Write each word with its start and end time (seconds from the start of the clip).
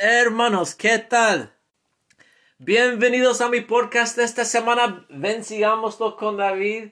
Hermanos, 0.00 0.76
¿qué 0.76 1.00
tal? 1.00 1.52
Bienvenidos 2.58 3.40
a 3.40 3.48
mi 3.48 3.62
podcast 3.62 4.16
esta 4.18 4.44
semana. 4.44 5.04
Ven, 5.10 5.42
sigámoslo 5.42 6.16
con 6.16 6.36
David. 6.36 6.90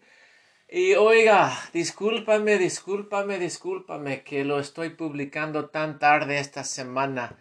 Y 0.69 0.95
oiga, 0.95 1.57
discúlpame, 1.73 2.59
discúlpame, 2.59 3.39
discúlpame 3.39 4.25
que 4.25 4.45
lo 4.45 4.59
estoy 4.59 4.91
publicando 4.91 5.69
tan 5.69 6.01
tarde 6.01 6.41
esta 6.41 6.65
semana. 6.65 7.39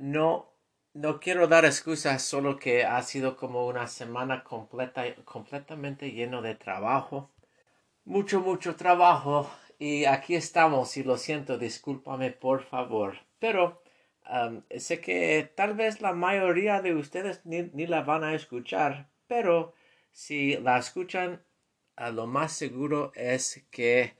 No, 0.00 0.52
no 0.94 1.20
quiero 1.20 1.46
dar 1.46 1.64
excusas, 1.64 2.20
solo 2.22 2.58
que 2.58 2.84
ha 2.84 3.00
sido 3.02 3.36
como 3.36 3.68
una 3.68 3.86
semana 3.86 4.42
completa, 4.42 5.04
completamente 5.24 6.10
lleno 6.10 6.42
de 6.42 6.56
trabajo. 6.56 7.30
Mucho, 8.04 8.40
mucho 8.40 8.74
trabajo. 8.74 9.48
Y 9.78 10.06
aquí 10.06 10.34
estamos, 10.34 10.96
y 10.96 11.04
lo 11.04 11.18
siento, 11.18 11.56
discúlpame 11.56 12.32
por 12.32 12.64
favor. 12.64 13.16
Pero 13.38 13.80
sé 14.76 15.00
que 15.00 15.50
tal 15.54 15.74
vez 15.74 16.00
la 16.00 16.12
mayoría 16.12 16.82
de 16.82 16.94
ustedes 16.94 17.40
ni, 17.44 17.86
la 17.86 18.02
van 18.02 18.24
a 18.24 18.34
escuchar, 18.34 19.08
pero 19.26 19.74
si 20.12 20.56
la 20.56 20.78
escuchan, 20.78 21.42
lo 22.12 22.26
más 22.26 22.52
seguro 22.52 23.12
es 23.14 23.66
que 23.70 24.16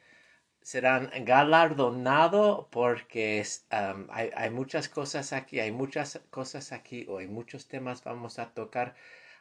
serán 0.62 1.10
galardonados 1.24 2.66
porque 2.70 3.44
hay, 3.70 4.30
hay, 4.34 4.50
muchas 4.50 4.88
cosas 4.88 5.32
aquí, 5.32 5.60
hay 5.60 5.72
muchas 5.72 6.20
cosas 6.30 6.72
aquí, 6.72 7.06
o 7.08 7.18
hay 7.18 7.26
muchos 7.26 7.68
temas 7.68 8.04
vamos 8.04 8.38
a 8.38 8.50
tocar 8.50 8.94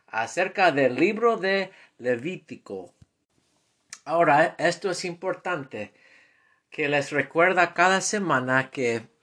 acerca 0.07 0.71
del 0.71 0.95
libro 0.95 1.37
de 1.37 1.71
Levítico. 1.97 2.93
Ahora, 4.05 4.55
esto 4.57 4.89
es 4.89 5.03
importante 5.03 5.93
que 6.69 6.87
les 6.87 7.11
recuerda 7.11 7.73
cada 7.73 7.99
semana 8.01 8.69
que 8.71 9.16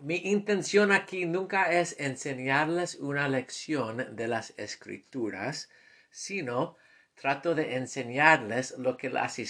mi 0.00 0.16
intención 0.16 0.92
aquí 0.92 1.24
nunca 1.26 1.72
es 1.72 1.96
enseñarles 1.98 2.96
una 2.96 3.28
lección 3.28 4.16
de 4.16 4.28
las 4.28 4.54
escrituras, 4.56 5.70
sino 6.10 6.76
trato 7.14 7.54
de 7.54 7.76
enseñarles 7.76 8.74
lo 8.78 8.96
que 8.96 9.10
las 9.10 9.40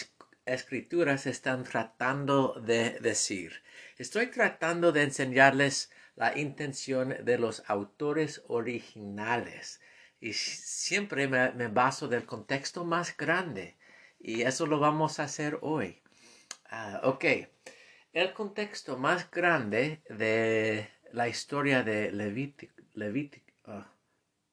escrituras 0.47 1.27
están 1.27 1.65
tratando 1.65 2.55
de 2.61 2.99
decir. 3.01 3.63
Estoy 3.99 4.29
tratando 4.29 4.93
de 4.93 5.03
enseñarles 5.03 5.91
la 6.17 6.37
intención 6.39 7.15
de 7.25 7.39
los 7.39 7.63
autores 7.69 8.43
originales 8.49 9.81
y 10.21 10.33
siempre 10.33 11.29
me, 11.29 11.69
baso 11.69 12.09
del 12.09 12.25
contexto 12.25 12.85
más 12.85 13.17
grande 13.17 13.77
y 14.19 14.43
eso 14.43 14.67
lo 14.67 14.81
vamos 14.81 15.21
a 15.21 15.25
hacer 15.25 15.59
hoy. 15.63 16.03
Ah, 16.71 17.01
ok. 17.05 17.25
El 18.19 18.33
contexto 18.33 18.99
más 18.99 19.31
grande 19.31 20.03
de 20.09 20.91
la 21.13 21.29
historia 21.29 21.85
de 21.85 22.11
Levítico, 22.11 23.47
ah, 23.67 23.93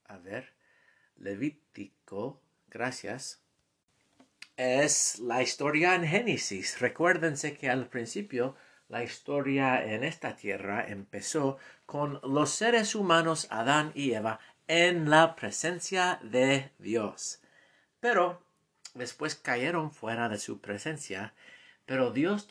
a 0.06 0.18
ver, 0.18 0.54
Levítico, 1.18 2.44
gracias, 2.70 3.42
es 4.56 5.18
la 5.18 5.42
historia 5.42 5.96
en 5.96 6.06
Génesis. 6.06 6.80
Recuérdense 6.80 7.58
que 7.58 7.68
al 7.68 7.88
principio 7.88 8.56
la 8.88 9.04
historia 9.04 9.84
en 9.84 10.04
esta 10.04 10.36
tierra 10.36 10.86
empezó 10.88 11.58
con 11.88 12.20
los 12.22 12.52
seres 12.52 12.94
humanos 12.94 13.48
Adán 13.50 13.92
y 13.96 14.14
Eva 14.14 14.40
en 14.68 15.10
la 15.10 15.36
presencia 15.36 16.20
de 16.22 16.70
Dios. 16.78 17.42
Pero 18.00 18.44
después 18.94 19.34
cayeron 19.34 19.90
fuera 19.90 20.30
de 20.30 20.38
su 20.38 20.62
presencia, 20.62 21.34
pero 21.88 22.12
Dios 22.12 22.48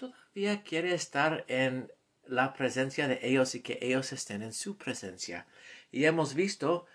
quiere 0.64 0.94
estar 0.94 1.44
en 1.46 1.92
la 2.26 2.54
presencia 2.54 3.06
de 3.06 3.20
ellos 3.22 3.54
y 3.54 3.60
que 3.60 3.78
ellos 3.80 4.12
estén 4.12 4.42
en 4.42 4.52
su 4.52 4.76
presencia. 4.76 5.46
Y 5.92 6.06
hemos 6.06 6.34
visto, 6.34 6.86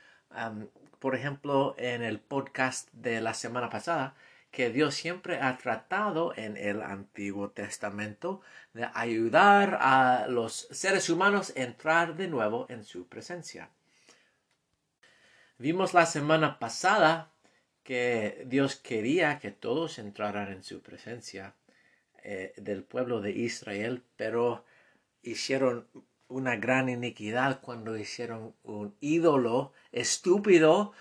por 0.99 1.15
ejemplo, 1.15 1.73
en 1.77 2.03
el 2.03 2.19
podcast 2.19 2.89
de 2.91 3.21
la 3.21 3.33
semana 3.33 3.69
pasada, 3.69 4.15
que 4.51 4.71
Dios 4.71 4.95
siempre 4.95 5.39
ha 5.39 5.58
tratado 5.58 6.33
en 6.36 6.58
el 6.58 6.81
Antiguo 6.81 7.52
Testamento 7.52 8.41
de 8.73 8.89
ayudar 8.93 9.77
a 9.80 10.27
los 10.27 10.67
seres 10.71 11.09
humanos 11.09 11.53
a 11.55 11.61
entrar 11.61 12.17
de 12.17 12.27
nuevo 12.27 12.65
en 12.69 12.83
su 12.83 13.08
presencia. 13.08 13.69
Vimos 15.59 15.93
la 15.93 16.05
semana 16.05 16.59
pasada 16.59 17.31
que 17.83 18.43
Dios 18.47 18.75
quería 18.75 19.39
que 19.39 19.52
todos 19.52 19.99
entraran 19.99 20.52
en 20.52 20.64
su 20.64 20.81
presencia 20.81 21.53
eh, 22.23 22.53
del 22.57 22.83
pueblo 22.83 23.21
de 23.21 23.31
Israel, 23.31 24.03
pero 24.15 24.65
hicieron 25.21 25.87
una 26.27 26.55
gran 26.55 26.89
iniquidad 26.89 27.61
cuando 27.61 27.97
hicieron 27.97 28.55
un 28.63 28.95
ídolo 28.99 29.73
estúpido 29.91 30.93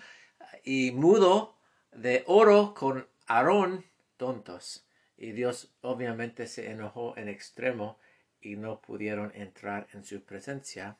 y 0.63 0.91
mudo 0.91 1.55
de 1.91 2.23
oro 2.27 2.73
con 2.73 3.07
Aarón 3.27 3.85
tontos. 4.17 4.85
Y 5.17 5.31
Dios 5.31 5.73
obviamente 5.81 6.47
se 6.47 6.71
enojó 6.71 7.15
en 7.17 7.29
extremo 7.29 7.99
y 8.41 8.55
no 8.55 8.81
pudieron 8.81 9.31
entrar 9.35 9.87
en 9.93 10.03
su 10.03 10.21
presencia. 10.23 10.97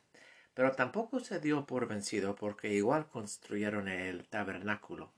Pero 0.54 0.72
tampoco 0.72 1.20
se 1.20 1.40
dio 1.40 1.64
por 1.66 1.88
vencido 1.88 2.36
porque 2.36 2.72
igual 2.72 3.08
construyeron 3.08 3.88
el 3.88 4.28
tabernáculo. 4.28 5.12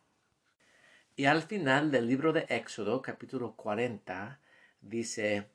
Y 1.16 1.26
al 1.26 1.42
final 1.42 1.90
del 1.90 2.06
libro 2.06 2.32
de 2.32 2.46
Éxodo, 2.48 3.02
capítulo 3.02 3.54
40, 3.56 4.40
dice 4.82 5.48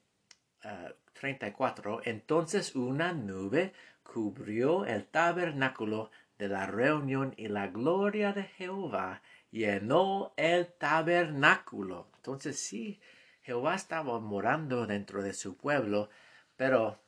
34, 1.14 1.98
ah, 1.98 2.02
entonces 2.06 2.76
una 2.76 3.14
nube 3.14 3.74
cubrió 4.04 4.86
el 4.86 5.06
tabernáculo 5.06 6.10
de 6.38 6.48
la 6.48 6.66
reunión 6.66 7.34
y 7.38 7.48
la 7.48 7.68
gloria 7.68 8.34
de 8.34 8.44
Jehová 8.44 9.22
llenó 9.52 10.34
el 10.38 10.68
tabernáculo. 10.74 12.10
Entonces 12.16 12.60
sí, 12.60 13.00
Jehová 13.42 13.76
estaba 13.76 14.20
morando 14.20 14.88
dentro 14.88 15.22
de 15.22 15.34
su 15.34 15.58
pueblo, 15.58 16.10
pero 16.56 17.00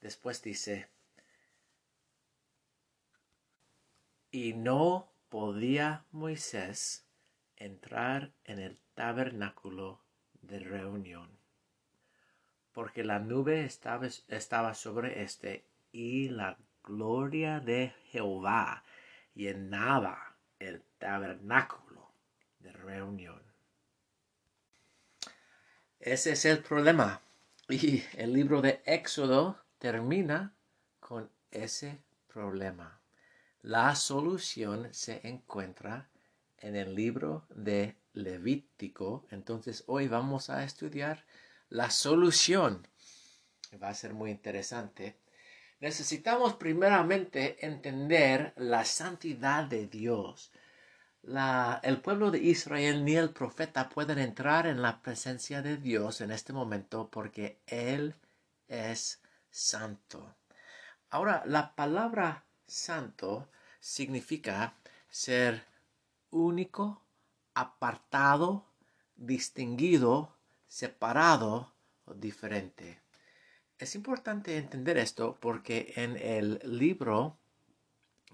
después 0.00 0.42
dice, 0.42 0.88
y 4.30 4.54
no 4.54 5.12
podía 5.28 6.04
Moisés 6.10 7.06
entrar 7.56 8.32
en 8.44 8.58
el 8.58 8.78
tabernáculo 8.94 10.00
de 10.42 10.60
reunión 10.60 11.39
porque 12.72 13.04
la 13.04 13.18
nube 13.18 13.64
estaba, 13.64 14.06
estaba 14.28 14.74
sobre 14.74 15.22
éste 15.22 15.64
y 15.92 16.28
la 16.28 16.56
gloria 16.84 17.60
de 17.60 17.92
Jehová 18.10 18.84
llenaba 19.34 20.36
el 20.58 20.82
tabernáculo 20.98 22.12
de 22.60 22.72
reunión. 22.72 23.42
Ese 25.98 26.32
es 26.32 26.44
el 26.44 26.62
problema. 26.62 27.20
Y 27.68 28.02
el 28.14 28.32
libro 28.32 28.62
de 28.62 28.82
Éxodo 28.84 29.58
termina 29.78 30.54
con 30.98 31.30
ese 31.50 31.98
problema. 32.26 33.00
La 33.62 33.94
solución 33.94 34.88
se 34.92 35.20
encuentra 35.28 36.08
en 36.58 36.76
el 36.76 36.94
libro 36.94 37.44
de 37.50 37.96
Levítico. 38.14 39.26
Entonces 39.30 39.84
hoy 39.86 40.08
vamos 40.08 40.50
a 40.50 40.64
estudiar 40.64 41.24
la 41.70 41.90
solución. 41.90 42.86
Va 43.82 43.88
a 43.88 43.94
ser 43.94 44.12
muy 44.12 44.30
interesante. 44.30 45.16
Necesitamos 45.78 46.54
primeramente 46.54 47.64
entender 47.64 48.52
la 48.56 48.84
santidad 48.84 49.64
de 49.64 49.86
Dios. 49.86 50.52
el 51.82 52.00
pueblo 52.00 52.30
de 52.30 52.38
Israel 52.38 53.04
ni 53.04 53.14
el 53.14 53.30
profeta 53.30 53.88
pueden 53.88 54.18
entrar 54.18 54.66
en 54.66 54.82
la 54.82 55.00
presencia 55.00 55.62
de 55.62 55.76
Dios 55.76 56.20
en 56.20 56.30
este 56.32 56.52
momento 56.52 57.08
porque 57.10 57.60
Él 57.66 58.14
es 58.68 59.22
santo. 59.50 60.34
Ahora, 61.10 61.42
la 61.46 61.74
palabra 61.74 62.44
santo 62.66 63.48
significa 63.80 64.74
ser 65.08 65.64
único, 66.30 67.02
apartado, 67.54 68.66
distinguido, 69.16 70.39
separado 70.70 71.74
o 72.04 72.14
diferente. 72.14 73.00
Es 73.76 73.94
importante 73.96 74.56
entender 74.56 74.96
esto 74.98 75.36
porque 75.40 75.92
en 75.96 76.16
el 76.16 76.60
libro 76.64 77.36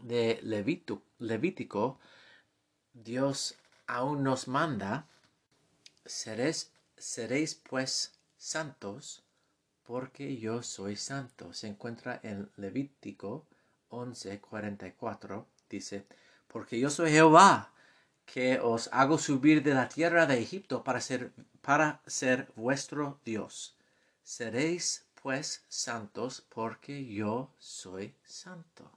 de 0.02 0.38
Levítico, 0.42 1.98
Dios 2.92 3.56
aún 3.86 4.22
nos 4.22 4.48
manda, 4.48 5.06
seréis, 6.04 6.72
seréis 6.98 7.54
pues 7.54 8.12
santos 8.36 9.24
porque 9.84 10.36
yo 10.36 10.62
soy 10.62 10.96
santo. 10.96 11.54
Se 11.54 11.68
encuentra 11.68 12.20
en 12.22 12.50
Levítico 12.56 13.46
11:44. 13.88 15.46
Dice, 15.70 16.06
porque 16.48 16.78
yo 16.78 16.90
soy 16.90 17.12
Jehová, 17.12 17.72
que 18.26 18.58
os 18.60 18.90
hago 18.92 19.16
subir 19.16 19.62
de 19.62 19.72
la 19.72 19.88
tierra 19.88 20.26
de 20.26 20.38
Egipto 20.38 20.84
para 20.84 21.00
ser, 21.00 21.32
para 21.62 22.02
ser 22.06 22.52
vuestro 22.56 23.20
Dios. 23.24 23.76
Seréis 24.22 25.06
pues 25.22 25.64
santos 25.68 26.44
porque 26.48 27.06
yo 27.06 27.54
soy 27.58 28.14
santo. 28.24 28.90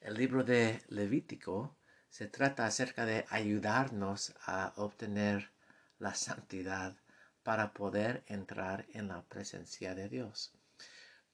El 0.00 0.14
libro 0.14 0.42
de 0.42 0.82
Levítico 0.88 1.76
se 2.10 2.26
trata 2.26 2.66
acerca 2.66 3.06
de 3.06 3.24
ayudarnos 3.30 4.34
a 4.46 4.72
obtener 4.76 5.50
la 5.98 6.14
santidad 6.14 6.96
para 7.42 7.72
poder 7.72 8.22
entrar 8.26 8.86
en 8.92 9.08
la 9.08 9.22
presencia 9.22 9.94
de 9.94 10.08
Dios. 10.08 10.52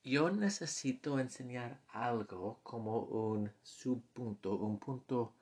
Yo 0.02 0.30
necesito 0.30 1.18
enseñar 1.18 1.80
algo 1.88 2.60
como 2.62 3.00
un 3.00 3.52
subpunto, 3.62 4.54
un 4.54 4.78
punto 4.78 5.34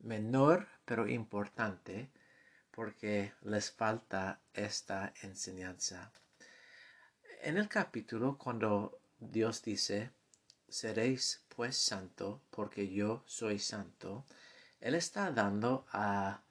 menor 0.00 0.68
pero 0.84 1.08
importante 1.08 2.10
porque 2.70 3.32
les 3.42 3.70
falta 3.70 4.40
esta 4.54 5.12
enseñanza. 5.22 6.12
En 7.42 7.56
el 7.56 7.68
capítulo 7.68 8.38
cuando 8.38 9.00
Dios 9.18 9.62
dice, 9.62 10.10
seréis 10.68 11.44
pues 11.48 11.76
santo 11.76 12.42
porque 12.50 12.92
yo 12.92 13.22
soy 13.26 13.58
santo, 13.58 14.26
Él 14.80 14.94
está 14.94 15.30
dando 15.30 15.86
a 15.92 16.42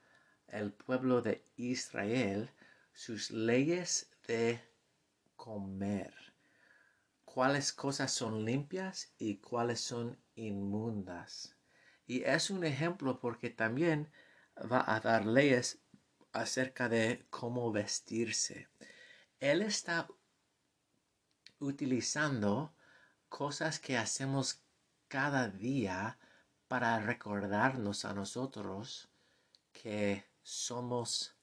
el 0.48 0.72
pueblo 0.72 1.22
de 1.22 1.44
Israel 1.56 2.50
sus 2.92 3.30
leyes 3.30 4.10
de 4.26 4.60
comer. 5.36 6.14
Cuáles 7.24 7.72
cosas 7.72 8.12
son 8.12 8.44
limpias 8.44 9.12
y 9.18 9.36
cuáles 9.36 9.80
son 9.80 10.18
inmundas. 10.34 11.59
Y 12.10 12.24
es 12.24 12.50
un 12.50 12.64
ejemplo 12.64 13.20
porque 13.20 13.50
también 13.50 14.10
va 14.56 14.82
a 14.84 14.98
dar 14.98 15.24
leyes 15.24 15.78
acerca 16.32 16.88
de 16.88 17.24
cómo 17.30 17.70
vestirse. 17.70 18.68
Él 19.38 19.62
está 19.62 20.08
utilizando 21.60 22.74
cosas 23.28 23.78
que 23.78 23.96
hacemos 23.96 24.60
cada 25.06 25.50
día 25.50 26.18
para 26.66 26.98
recordarnos 26.98 28.04
a 28.04 28.12
nosotros 28.12 29.08
que 29.72 30.24
somos 30.42 31.36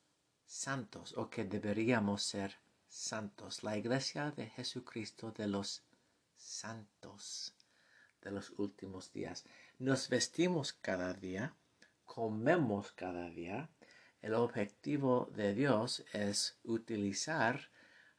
santos 0.46 1.14
o 1.16 1.30
que 1.30 1.46
deberíamos 1.46 2.24
ser 2.24 2.60
santos. 2.90 3.64
La 3.64 3.78
iglesia 3.78 4.31
de 4.31 4.50
Jesucristo 4.50 5.31
de 5.31 5.48
los 5.48 5.86
santos 6.36 7.54
de 8.22 8.31
los 8.31 8.50
últimos 8.58 9.14
días. 9.14 9.46
Nos 9.79 10.09
vestimos 10.09 10.74
cada 10.74 11.13
día, 11.13 11.53
comemos 12.03 12.94
cada 12.94 13.29
día. 13.29 13.69
El 14.24 14.33
objetivo 14.33 15.29
de 15.35 15.53
Dios 15.53 16.03
es 16.13 16.57
utilizar 16.63 17.69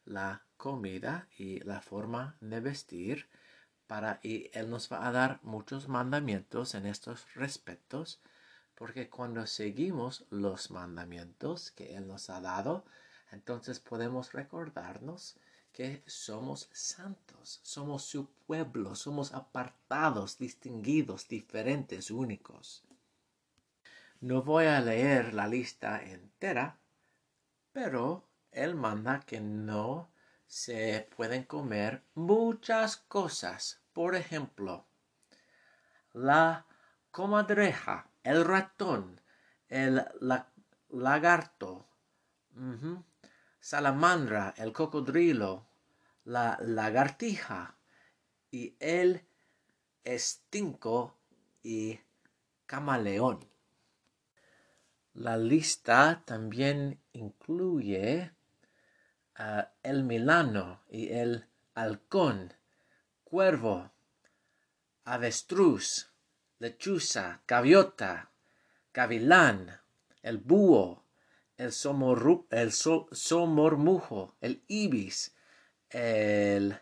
la 0.04 0.44
comida 0.56 1.28
y 1.36 1.58
la 1.64 1.80
forma 1.80 2.36
de 2.40 2.60
vestir 2.60 3.28
para 3.88 4.20
y 4.22 4.52
él 4.52 4.70
nos 4.70 4.92
va 4.92 5.08
a 5.08 5.10
dar 5.10 5.40
muchos 5.42 5.88
mandamientos 5.88 6.76
en 6.76 6.86
estos 6.86 7.26
respectos 7.34 8.20
porque 8.76 9.10
cuando 9.10 9.44
seguimos 9.48 10.26
los 10.30 10.70
mandamientos 10.70 11.72
que 11.72 11.96
él 11.96 12.06
nos 12.06 12.30
ha 12.30 12.40
dado 12.40 12.84
entonces 13.32 13.80
podemos 13.80 14.32
recordarnos 14.32 15.36
que 15.78 16.02
somos 16.08 16.68
santos, 16.72 17.60
somos 17.62 18.02
su 18.02 18.28
pueblo, 18.48 18.96
somos 18.96 19.32
apartados, 19.32 20.36
distinguidos, 20.36 21.28
diferentes, 21.28 22.10
únicos. 22.10 22.82
No 24.20 24.42
voy 24.42 24.66
a 24.66 24.80
leer 24.80 25.34
la 25.34 25.46
lista 25.46 26.02
entera, 26.02 26.80
pero 27.70 28.28
él 28.50 28.74
manda 28.74 29.20
que 29.20 29.40
no 29.40 30.10
se 30.48 31.08
pueden 31.16 31.44
comer 31.44 32.02
muchas 32.16 32.96
cosas. 32.96 33.80
Por 33.92 34.16
ejemplo, 34.16 34.84
la 36.12 36.66
comadreja, 37.12 38.10
el 38.24 38.44
ratón, 38.44 39.20
el 39.68 40.04
lagarto, 40.88 41.86
salamandra, 43.60 44.54
el 44.56 44.72
cocodrilo, 44.72 45.67
la 46.28 46.58
lagartija 46.60 47.78
y 48.50 48.76
el 48.80 49.24
estinco 50.04 51.16
y 51.62 52.00
camaleón. 52.66 53.48
La 55.14 55.38
lista 55.38 56.22
también 56.26 57.00
incluye 57.14 58.30
el 59.82 60.04
milano 60.04 60.82
y 60.90 61.12
el 61.14 61.46
halcón, 61.74 62.52
cuervo, 63.24 63.90
avestruz, 65.04 66.12
lechuza, 66.58 67.40
gaviota, 67.48 68.32
gavilán, 68.92 69.80
el 70.20 70.36
búho, 70.36 71.04
el, 71.56 71.72
el 72.50 72.72
somormujo, 72.72 74.36
el 74.42 74.62
ibis, 74.68 75.34
el 75.90 76.78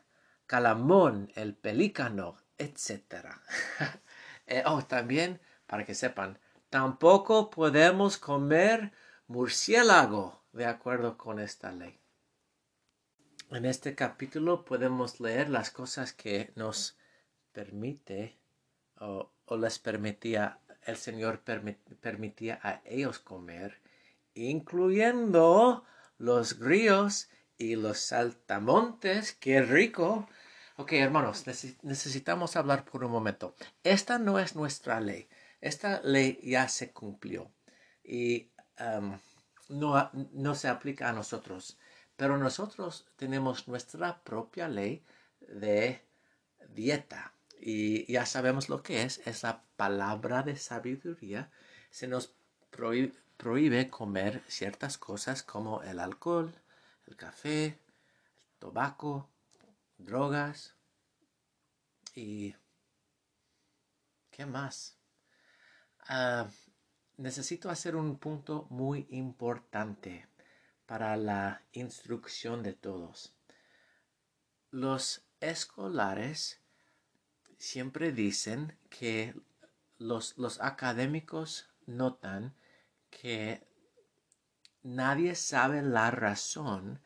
calamón, 0.46 1.30
el 1.34 1.54
pelícano, 1.54 2.36
etc. 2.58 3.28
Eh, 4.48 4.62
oh, 4.64 4.80
también, 4.84 5.40
para 5.66 5.84
que 5.84 5.96
sepan, 5.96 6.38
tampoco 6.70 7.50
podemos 7.50 8.16
comer 8.16 8.92
murciélago 9.26 10.40
de 10.52 10.66
acuerdo 10.66 11.18
con 11.18 11.40
esta 11.40 11.72
ley. 11.72 11.98
En 13.50 13.64
este 13.64 13.96
capítulo 13.96 14.64
podemos 14.64 15.18
leer 15.18 15.48
las 15.48 15.72
cosas 15.72 16.12
que 16.12 16.52
nos 16.54 16.96
permite 17.50 18.38
o, 19.00 19.32
les 19.58 19.80
permitía, 19.80 20.60
el 20.84 20.96
Señor 20.96 21.42
permitía 22.00 22.60
a 22.62 22.82
ellos 22.84 23.18
comer 23.18 23.80
incluyendo 24.36 25.84
los 26.18 26.58
grillos 26.58 27.28
y 27.58 27.76
los 27.76 27.98
saltamontes. 27.98 29.32
¡Qué 29.32 29.62
rico! 29.62 30.28
Ok, 30.76 30.92
hermanos, 30.92 31.44
necesitamos 31.82 32.56
hablar 32.56 32.84
por 32.84 33.04
un 33.04 33.10
momento. 33.10 33.54
Esta 33.82 34.18
no 34.18 34.38
es 34.38 34.54
nuestra 34.54 35.00
ley. 35.00 35.28
Esta 35.60 36.00
ley 36.02 36.38
ya 36.42 36.68
se 36.68 36.92
cumplió 36.92 37.50
y 38.04 38.50
um, 38.78 39.18
no, 39.70 40.10
no 40.32 40.54
se 40.54 40.68
aplica 40.68 41.08
a 41.08 41.12
nosotros. 41.12 41.78
Pero 42.16 42.36
nosotros 42.38 43.06
tenemos 43.16 43.68
nuestra 43.68 44.22
propia 44.22 44.68
ley 44.68 45.02
de 45.40 46.02
dieta. 46.68 47.32
Y 47.58 48.10
ya 48.12 48.26
sabemos 48.26 48.68
lo 48.68 48.82
que 48.82 49.02
es. 49.02 49.26
Es 49.26 49.42
la 49.42 49.62
palabra 49.76 50.42
de 50.42 50.56
sabiduría. 50.56 51.50
Se 51.90 52.06
nos 52.06 52.34
prohíbe, 52.70 53.12
prohíbe 53.36 53.90
comer 53.90 54.42
ciertas 54.46 54.98
cosas 54.98 55.42
como 55.42 55.82
el 55.82 56.00
alcohol, 56.00 56.54
el 57.06 57.16
café, 57.16 57.64
el 57.64 58.58
tabaco, 58.58 59.28
drogas 59.98 60.74
y... 62.14 62.54
¿Qué 64.30 64.44
más? 64.44 64.98
Ah, 66.08 66.46
necesito 67.16 67.70
hacer 67.70 67.96
un 67.96 68.18
punto 68.18 68.66
muy 68.68 69.06
importante 69.10 70.28
para 70.84 71.16
la 71.16 71.62
instrucción 71.72 72.62
de 72.62 72.74
todos. 72.74 73.34
Los 74.70 75.22
escolares 75.40 76.60
siempre 77.56 78.12
dicen 78.12 78.78
que 78.90 79.34
los, 79.98 80.36
los 80.36 80.60
académicos 80.60 81.70
notan 81.86 82.54
que 83.10 83.65
nadie 84.86 85.34
sabe 85.34 85.82
la 85.82 86.10
razón 86.12 87.00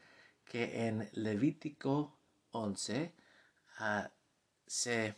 que 0.44 0.86
en 0.86 1.08
Levítico 1.12 2.14
11 2.50 3.14
ah, 3.78 4.10
se 4.66 5.14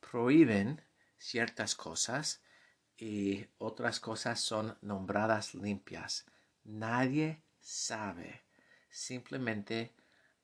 prohíben 0.00 0.80
ciertas 1.18 1.74
cosas 1.74 2.40
y 2.96 3.46
otras 3.58 4.00
cosas 4.00 4.40
son 4.40 4.78
nombradas 4.80 5.54
limpias. 5.54 6.24
Nadie 6.64 7.42
sabe. 7.60 8.44
Simplemente 8.88 9.94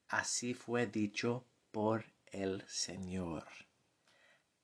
así 0.09 0.53
fue 0.53 0.87
dicho 0.87 1.47
por 1.71 2.05
el 2.27 2.63
Señor. 2.69 3.47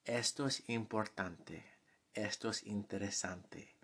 Esto 0.05 0.47
es 0.47 0.69
importante. 0.69 1.65
Esto 2.13 2.51
es 2.51 2.65
interesante. 2.65 3.78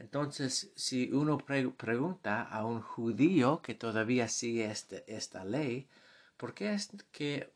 Entonces, 0.00 0.72
si 0.76 1.12
uno 1.12 1.36
pregunta 1.36 2.42
a 2.42 2.64
un 2.64 2.80
judío 2.80 3.60
que 3.60 3.74
todavía 3.74 4.28
sigue 4.28 4.70
este, 4.70 5.04
esta 5.14 5.44
ley, 5.44 5.90
¿por 6.38 6.54
qué 6.54 6.72
es 6.72 6.88
que, 7.12 7.52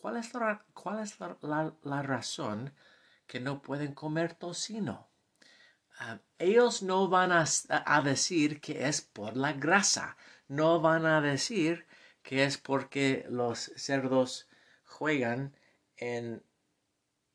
cuál 0.00 0.16
es, 0.16 0.32
la, 0.32 0.64
cuál 0.74 1.00
es 1.00 1.18
la, 1.18 2.02
razón 2.02 2.72
que 3.26 3.40
no 3.40 3.60
pueden 3.62 3.94
comer 3.94 4.34
tocino? 4.34 5.08
ellos 6.38 6.84
no 6.84 7.08
van 7.08 7.32
a, 7.32 7.44
a 7.68 8.00
decir 8.02 8.60
que 8.60 8.86
es 8.86 9.02
por 9.02 9.36
la 9.36 9.52
grasa, 9.54 10.16
no 10.46 10.80
van 10.80 11.04
a 11.04 11.20
decir 11.20 11.84
que 12.22 12.44
es 12.44 12.58
porque 12.58 13.26
los 13.28 13.72
cerdos 13.74 14.48
juegan 14.84 15.56
en 15.96 16.44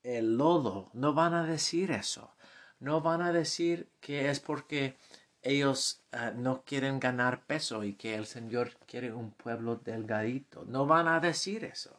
el 0.03 0.37
lodo, 0.37 0.89
no 0.93 1.13
van 1.13 1.33
a 1.33 1.43
decir 1.43 1.91
eso. 1.91 2.32
No 2.83 2.99
van 2.99 3.21
a 3.21 3.31
decir 3.31 3.89
que 4.01 4.29
es 4.29 4.41
porque 4.41 4.97
ellos 5.41 6.03
ah, 6.11 6.31
no 6.31 6.65
quieren 6.65 6.99
ganar 6.99 7.45
peso 7.45 7.85
y 7.85 7.93
que 7.93 8.13
el 8.15 8.25
Señor 8.25 8.77
quiere 8.85 9.13
un 9.13 9.31
pueblo 9.31 9.77
delgadito. 9.77 10.65
No 10.65 10.85
van 10.85 11.07
a 11.07 11.21
decir 11.21 11.63
eso. 11.63 11.97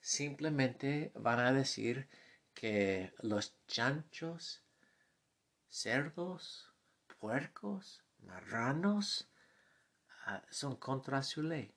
Simplemente 0.00 1.10
van 1.16 1.40
a 1.40 1.52
decir 1.52 2.08
que 2.54 3.12
los 3.22 3.56
chanchos, 3.66 4.62
cerdos, 5.68 6.72
puercos, 7.18 8.04
marranos 8.20 9.28
ah, 10.26 10.44
son 10.48 10.76
contra 10.76 11.24
su 11.24 11.42
ley. 11.42 11.74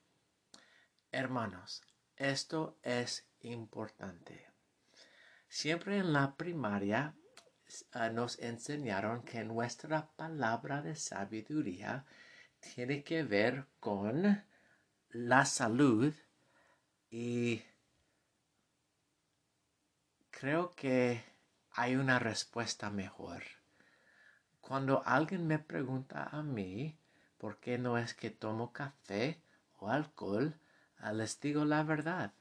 Hermanos, 1.12 1.81
esto 2.15 2.77
es 2.83 3.25
importante. 3.39 4.48
Siempre 5.48 5.98
en 5.98 6.13
la 6.13 6.36
primaria 6.36 7.15
ah, 7.92 8.10
nos 8.10 8.39
enseñaron 8.39 9.24
que 9.24 9.44
nuestra 9.44 10.08
palabra 10.15 10.82
de 10.82 10.96
sabiduría 10.96 12.06
tiene 12.60 13.03
que 13.03 13.24
ver 13.24 13.65
con 13.80 14.44
la 15.10 15.46
salud 15.46 16.13
y 17.10 17.63
creo 20.32 20.72
que 20.72 21.24
hay 21.72 21.96
una 21.96 22.20
respuesta 22.20 22.89
mejor. 22.89 23.44
Cuando 24.62 25.03
alguien 25.06 25.48
me 25.48 25.60
pregunta 25.60 26.24
a 26.32 26.42
mí 26.42 26.98
por 27.38 27.60
qué 27.60 27.77
no 27.77 27.98
es 27.98 28.13
que 28.13 28.30
tomo 28.30 28.72
café 28.72 29.42
o 29.80 29.89
alcohol, 29.89 30.56
ah, 30.98 31.13
les 31.13 31.39
digo 31.39 31.65
la 31.65 31.84
verdad. 31.84 32.34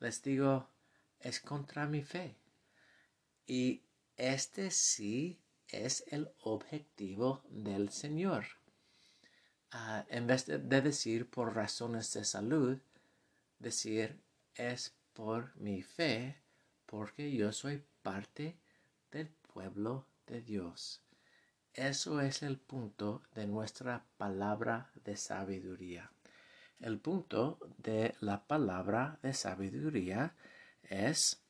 Les 0.00 0.22
digo, 0.22 0.68
es 1.20 1.40
contra 1.40 1.86
mi 1.86 2.02
fe. 2.02 2.36
Y 3.46 3.82
este 4.18 4.70
sí 4.70 5.38
es 5.68 6.04
el 6.08 6.28
objetivo 6.40 7.42
del 7.48 7.90
Señor. 7.90 8.46
Ah, 9.70 10.04
en 10.08 10.26
vez 10.26 10.46
de, 10.46 10.58
decir 10.58 11.30
por 11.30 11.54
razones 11.54 12.12
de 12.14 12.24
salud, 12.24 12.78
decir 13.58 14.18
es 14.54 14.94
por 15.12 15.54
mi 15.56 15.82
fe, 15.82 16.36
porque 16.86 17.32
yo 17.32 17.52
soy 17.52 17.84
parte 18.02 18.56
del 19.10 19.28
pueblo 19.28 20.06
de 20.26 20.40
Dios. 20.40 21.00
Eso 21.74 22.20
es 22.20 22.42
el 22.42 22.58
punto 22.58 23.22
de 23.34 23.46
nuestra 23.46 24.04
palabra 24.16 24.90
de 25.04 25.16
sabiduría. 25.16 26.10
El 26.80 26.98
punto 26.98 27.58
de 27.76 28.16
la 28.20 28.46
palabra 28.46 29.18
de 29.22 29.34
sabiduría 29.34 30.34
es 30.82 31.40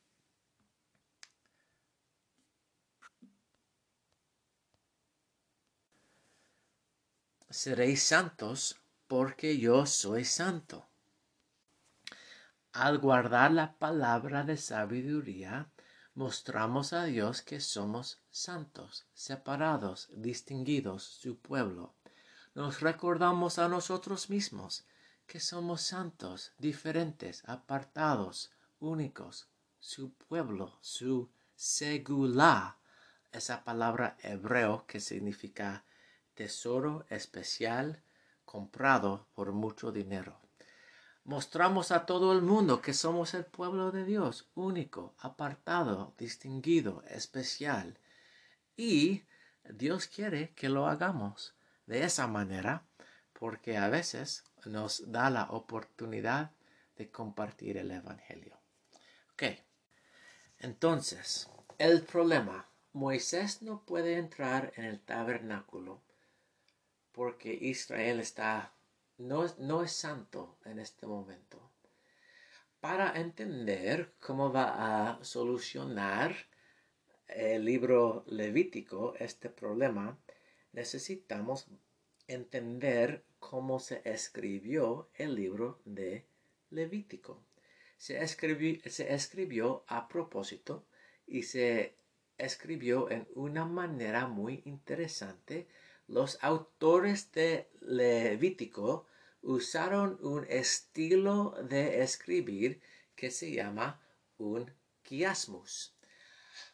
seréis 7.50 8.02
santos 8.02 8.80
porque 9.06 9.58
yo 9.58 9.86
soy 9.86 10.24
santo. 10.24 10.86
Al 12.72 12.98
guardar 12.98 13.52
la 13.52 13.78
palabra 13.78 14.44
de 14.44 14.56
sabiduría, 14.56 15.70
mostramos 16.14 16.92
a 16.92 17.04
Dios 17.04 17.42
que 17.42 17.60
somos 17.60 18.20
santos, 18.30 19.06
separados, 19.14 20.08
distinguidos, 20.12 21.02
su 21.02 21.38
pueblo. 21.38 21.94
Nos 22.54 22.80
recordamos 22.80 23.58
a 23.58 23.68
nosotros 23.68 24.28
mismos 24.28 24.84
que 25.26 25.40
somos 25.40 25.82
santos, 25.82 26.52
diferentes, 26.58 27.42
apartados, 27.46 28.50
únicos, 28.80 29.48
su 29.78 30.12
pueblo, 30.12 30.78
su 30.80 31.30
segula, 31.54 32.78
esa 33.32 33.64
palabra 33.64 34.16
hebreo 34.22 34.86
que 34.86 35.00
significa 35.00 35.84
tesoro 36.38 37.04
especial 37.10 38.00
comprado 38.44 39.26
por 39.34 39.50
mucho 39.50 39.90
dinero. 39.90 40.38
Mostramos 41.24 41.90
a 41.90 42.06
todo 42.06 42.32
el 42.32 42.42
mundo 42.42 42.80
que 42.80 42.94
somos 42.94 43.34
el 43.34 43.44
pueblo 43.44 43.90
de 43.90 44.04
Dios, 44.04 44.48
único, 44.54 45.16
apartado, 45.18 46.14
distinguido, 46.16 47.02
especial. 47.08 47.98
Y 48.76 49.24
Dios 49.64 50.06
quiere 50.06 50.50
que 50.54 50.68
lo 50.68 50.86
hagamos 50.86 51.54
de 51.86 52.04
esa 52.04 52.28
manera 52.28 52.84
porque 53.32 53.76
a 53.76 53.88
veces 53.88 54.44
nos 54.64 55.10
da 55.10 55.30
la 55.30 55.50
oportunidad 55.50 56.52
de 56.96 57.10
compartir 57.10 57.78
el 57.78 57.90
Evangelio. 57.90 58.56
Ok, 59.32 59.42
entonces, 60.60 61.50
el 61.78 62.02
problema, 62.02 62.68
Moisés 62.92 63.60
no 63.60 63.82
puede 63.84 64.18
entrar 64.18 64.72
en 64.76 64.84
el 64.84 65.00
tabernáculo 65.00 66.00
porque 67.12 67.52
Israel 67.52 68.20
está, 68.20 68.74
no, 69.18 69.46
no 69.58 69.82
es 69.82 69.92
santo 69.92 70.58
en 70.64 70.78
este 70.78 71.06
momento. 71.06 71.70
Para 72.80 73.18
entender 73.18 74.14
cómo 74.20 74.52
va 74.52 75.18
a 75.18 75.24
solucionar 75.24 76.36
el 77.26 77.64
libro 77.64 78.24
levítico 78.28 79.14
este 79.18 79.50
problema, 79.50 80.18
necesitamos 80.72 81.66
entender 82.26 83.24
cómo 83.38 83.80
se 83.80 84.00
escribió 84.04 85.08
el 85.14 85.34
libro 85.34 85.80
de 85.84 86.26
Levítico. 86.70 87.42
Se 87.96 88.22
escribió, 88.22 88.78
se 88.86 89.12
escribió 89.12 89.84
a 89.88 90.06
propósito 90.08 90.86
y 91.26 91.42
se 91.42 91.96
escribió 92.36 93.10
en 93.10 93.26
una 93.34 93.64
manera 93.64 94.26
muy 94.26 94.62
interesante 94.64 95.66
los 96.08 96.38
autores 96.42 97.30
de 97.32 97.70
Levítico 97.80 99.06
usaron 99.42 100.18
un 100.22 100.44
estilo 100.48 101.54
de 101.62 102.02
escribir 102.02 102.80
que 103.14 103.30
se 103.30 103.52
llama 103.52 104.00
un 104.38 104.72
quiasmus. 105.02 105.94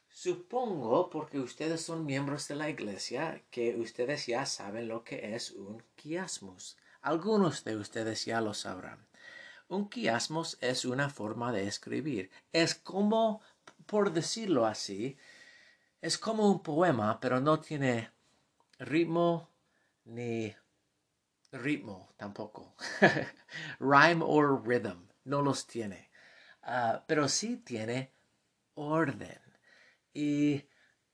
Supongo, 0.09 1.11
porque 1.11 1.41
ustedes 1.41 1.83
son 1.83 2.07
miembros 2.07 2.47
de 2.47 2.55
la 2.55 2.71
iglesia, 2.71 3.43
que 3.51 3.77
ustedes 3.77 4.27
ya 4.27 4.47
saben 4.47 4.87
lo 4.87 5.03
que 5.03 5.35
es 5.35 5.51
un 5.51 5.83
quiasmus. 5.97 6.77
Algunos 7.03 7.65
de 7.65 7.77
ustedes 7.77 8.25
ya 8.25 8.41
lo 8.41 8.55
sabrán. 8.55 9.07
Un 9.69 9.89
quiasmus 9.89 10.57
es 10.61 10.85
una 10.85 11.11
forma 11.11 11.51
de 11.51 11.67
escribir. 11.67 12.31
Es 12.53 12.77
como, 12.77 13.43
por 13.87 14.13
decirlo 14.13 14.67
así, 14.67 15.19
es 16.01 16.17
como 16.19 16.51
un 16.51 16.63
poema, 16.63 17.19
pero 17.19 17.41
no 17.41 17.61
tiene 17.61 18.14
ritmo 18.79 19.51
ni 20.05 20.55
ritmo 21.53 22.13
tampoco. 22.17 22.75
Rhyme 23.81 24.23
or 24.23 24.61
rhythm. 24.63 25.09
No 25.25 25.43
los 25.43 25.67
tiene. 25.67 26.11
Ah, 26.63 27.03
pero 27.07 27.29
sí 27.29 27.57
tiene 27.57 28.11
orden. 28.75 29.41
Y 30.13 30.65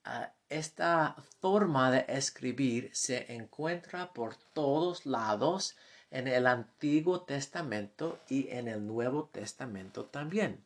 ah, 0.04 0.32
esta 0.48 1.16
forma 1.40 1.90
de 1.90 2.04
escribir 2.08 2.90
se 2.92 3.32
encuentra 3.32 4.12
por 4.12 4.36
todos 4.52 5.06
lados 5.06 5.76
en 6.10 6.26
el 6.26 6.46
Antiguo 6.46 7.22
Testamento 7.22 8.20
y 8.28 8.48
en 8.48 8.66
el 8.68 8.84
Nuevo 8.86 9.28
Testamento 9.32 10.06
también. 10.06 10.64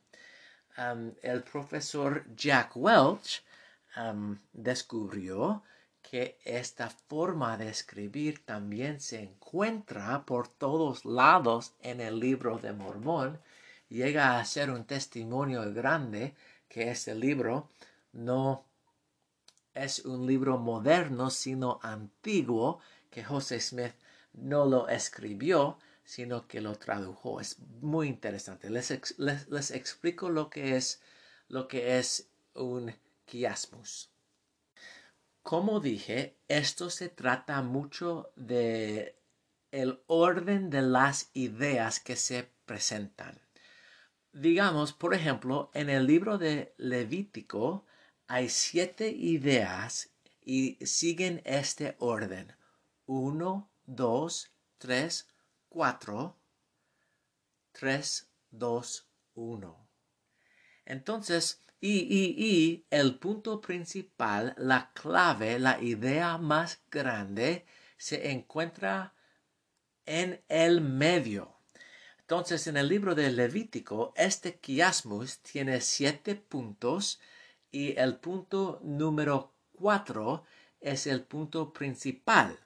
el 1.21 1.43
profesor 1.43 2.25
Jack 2.35 2.75
Welch 2.75 3.43
descubrió 4.51 5.63
que 6.09 6.37
esta 6.43 6.89
forma 6.89 7.57
de 7.57 7.69
escribir 7.69 8.45
también 8.45 8.99
se 8.99 9.21
encuentra 9.21 10.25
por 10.25 10.47
todos 10.47 11.03
lados 11.05 11.73
en 11.81 11.99
el 11.99 12.19
libro 12.19 12.59
de 12.59 12.73
Mormón, 12.73 13.39
llega 13.89 14.39
a 14.39 14.45
ser 14.45 14.69
un 14.69 14.85
testimonio 14.85 15.73
grande 15.73 16.35
que 16.69 16.91
este 16.91 17.15
libro 17.15 17.69
no 18.13 18.65
es 19.73 20.05
un 20.05 20.25
libro 20.25 20.57
moderno, 20.57 21.29
sino 21.29 21.79
antiguo, 21.81 22.79
que 23.09 23.23
José 23.23 23.59
Smith 23.59 23.93
no 24.33 24.65
lo 24.65 24.87
escribió, 24.87 25.77
sino 26.03 26.47
que 26.47 26.61
lo 26.61 26.75
tradujo. 26.75 27.41
Es 27.41 27.59
muy 27.81 28.07
interesante. 28.07 28.69
Les, 28.69 29.17
les, 29.17 29.71
explico 29.71 30.29
lo 30.29 30.49
que 30.49 30.77
es, 30.77 31.01
lo 31.49 31.67
que 31.67 31.97
es 31.97 32.29
un 32.53 32.93
quiasmus. 33.25 34.14
Como 35.45 35.79
dije, 35.79 36.39
esto 36.47 36.89
se 36.89 37.07
trata 37.07 37.61
mucho 37.61 38.31
de 38.35 39.21
el 39.69 40.01
orden 40.07 40.71
de 40.71 40.81
las 40.81 41.29
ideas 41.35 41.99
que 41.99 42.15
se 42.15 42.49
presentan. 42.65 43.39
Digamos, 44.33 44.91
por 44.91 45.13
ejemplo, 45.13 45.69
en 45.75 45.91
el 45.91 46.07
libro 46.07 46.39
de 46.39 46.73
Levítico 46.77 47.85
hay 48.25 48.49
siete 48.49 49.09
ideas 49.09 50.09
y 50.41 50.83
siguen 50.83 51.43
este 51.45 51.95
orden. 51.99 52.55
Uno, 53.05 53.69
dos, 53.85 54.51
tres, 54.79 55.29
cuatro, 55.69 56.39
tres, 57.71 58.31
dos, 58.49 59.07
uno. 59.35 59.87
Entonces, 60.85 61.61
y, 61.79 61.99
y, 61.99 62.35
y 62.37 62.85
el 62.89 63.19
punto 63.19 63.61
principal, 63.61 64.53
la 64.57 64.91
clave, 64.93 65.59
la 65.59 65.81
idea 65.81 66.37
más 66.37 66.81
grande, 66.89 67.65
se 67.97 68.31
encuentra 68.31 69.13
en 70.05 70.43
el 70.47 70.81
medio. 70.81 71.55
Entonces, 72.19 72.65
en 72.67 72.77
el 72.77 72.87
libro 72.87 73.13
de 73.13 73.31
Levítico, 73.31 74.13
este 74.15 74.59
quiasmus 74.59 75.39
tiene 75.39 75.79
siete 75.81 76.35
puntos 76.35 77.19
y 77.71 77.97
el 77.99 78.17
punto 78.17 78.79
número 78.83 79.53
cuatro 79.73 80.43
es 80.79 81.05
el 81.05 81.23
punto 81.23 81.71
principal. 81.71 82.59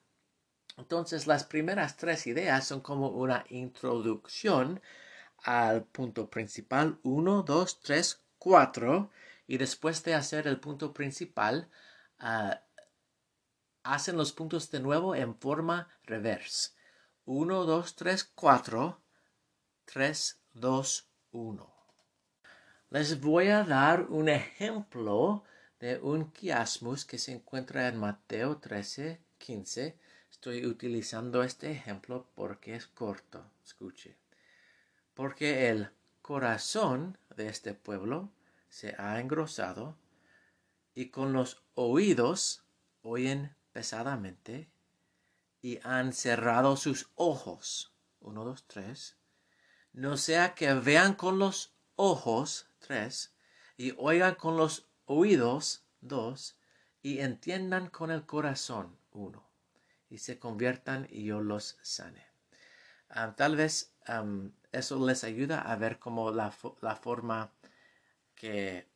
Entonces, 0.77 1.27
las 1.27 1.43
primeras 1.43 1.97
tres 1.97 2.25
ideas 2.25 2.65
son 2.67 2.79
como 2.79 3.09
una 3.09 3.43
introducción 3.49 4.81
al 5.43 5.83
punto 5.83 6.29
principal. 6.29 6.97
Uno, 7.03 7.43
dos, 7.43 7.81
tres, 7.81 8.21
cuatro. 8.39 9.11
Y 9.45 9.57
después 9.57 10.03
de 10.03 10.15
hacer 10.15 10.47
el 10.47 10.59
punto 10.59 10.93
principal, 10.93 11.69
ah, 12.19 12.61
hacen 13.83 14.17
los 14.17 14.31
puntos 14.31 14.71
de 14.71 14.79
nuevo 14.79 15.15
en 15.15 15.35
forma 15.35 15.89
reverse. 16.03 16.71
1, 17.25 17.65
2, 17.65 17.95
3, 17.95 18.23
4, 18.35 19.01
3, 19.85 20.41
2, 20.53 21.09
1. 21.31 21.73
Les 22.89 23.21
voy 23.21 23.49
a 23.49 23.63
dar 23.63 24.07
un 24.09 24.29
ejemplo 24.29 25.43
de 25.79 25.99
un 25.99 26.31
quiasmus 26.31 27.05
que 27.05 27.19
se 27.19 27.31
encuentra 27.31 27.87
en 27.87 27.97
Mateo 27.97 28.57
13, 28.57 29.21
15. 29.37 29.97
Estoy 30.31 30.65
utilizando 30.65 31.43
este 31.43 31.71
ejemplo 31.71 32.27
porque 32.35 32.75
es 32.75 32.87
corto. 32.87 33.51
Escuche. 33.63 34.17
Porque 35.13 35.69
el 35.69 35.89
corazón 36.21 37.17
de 37.39 37.47
este 37.47 37.73
pueblo 37.73 38.31
se 38.67 38.95
ha 38.99 39.19
engrosado 39.19 39.97
y 40.93 41.09
con 41.09 41.31
los 41.31 41.63
oídos 41.73 42.65
oyen 43.01 43.55
pesadamente 43.71 44.69
y 45.61 45.79
han 45.83 46.11
cerrado 46.11 46.75
sus 46.75 47.09
ojos. 47.15 47.95
Uno, 48.19 48.43
dos, 48.43 48.65
tres. 48.67 49.17
No 49.93 50.17
sea 50.17 50.53
que 50.53 50.73
vean 50.73 51.15
con 51.15 51.39
los 51.39 51.73
ojos, 51.95 52.67
tres, 52.79 53.33
y 53.77 53.93
oigan 53.97 54.35
con 54.35 54.57
los 54.57 54.89
oídos, 55.05 55.85
dos, 56.01 56.57
y 57.01 57.19
entiendan 57.19 57.89
con 57.89 58.11
el 58.11 58.25
corazón, 58.25 58.99
uno, 59.11 59.49
y 60.09 60.17
se 60.17 60.37
conviertan 60.37 61.07
y 61.09 61.23
yo 61.23 61.39
los 61.39 61.77
sane. 61.81 62.28
Ah, 63.09 63.35
tal 63.35 63.55
vez 63.55 63.91
eso 64.71 65.05
les 65.05 65.23
ayuda 65.23 65.61
a 65.61 65.75
ver 65.75 65.99
cómo 65.99 66.31
la, 66.31 66.53
la 66.81 66.95
forma 66.95 67.51
que 68.35 68.87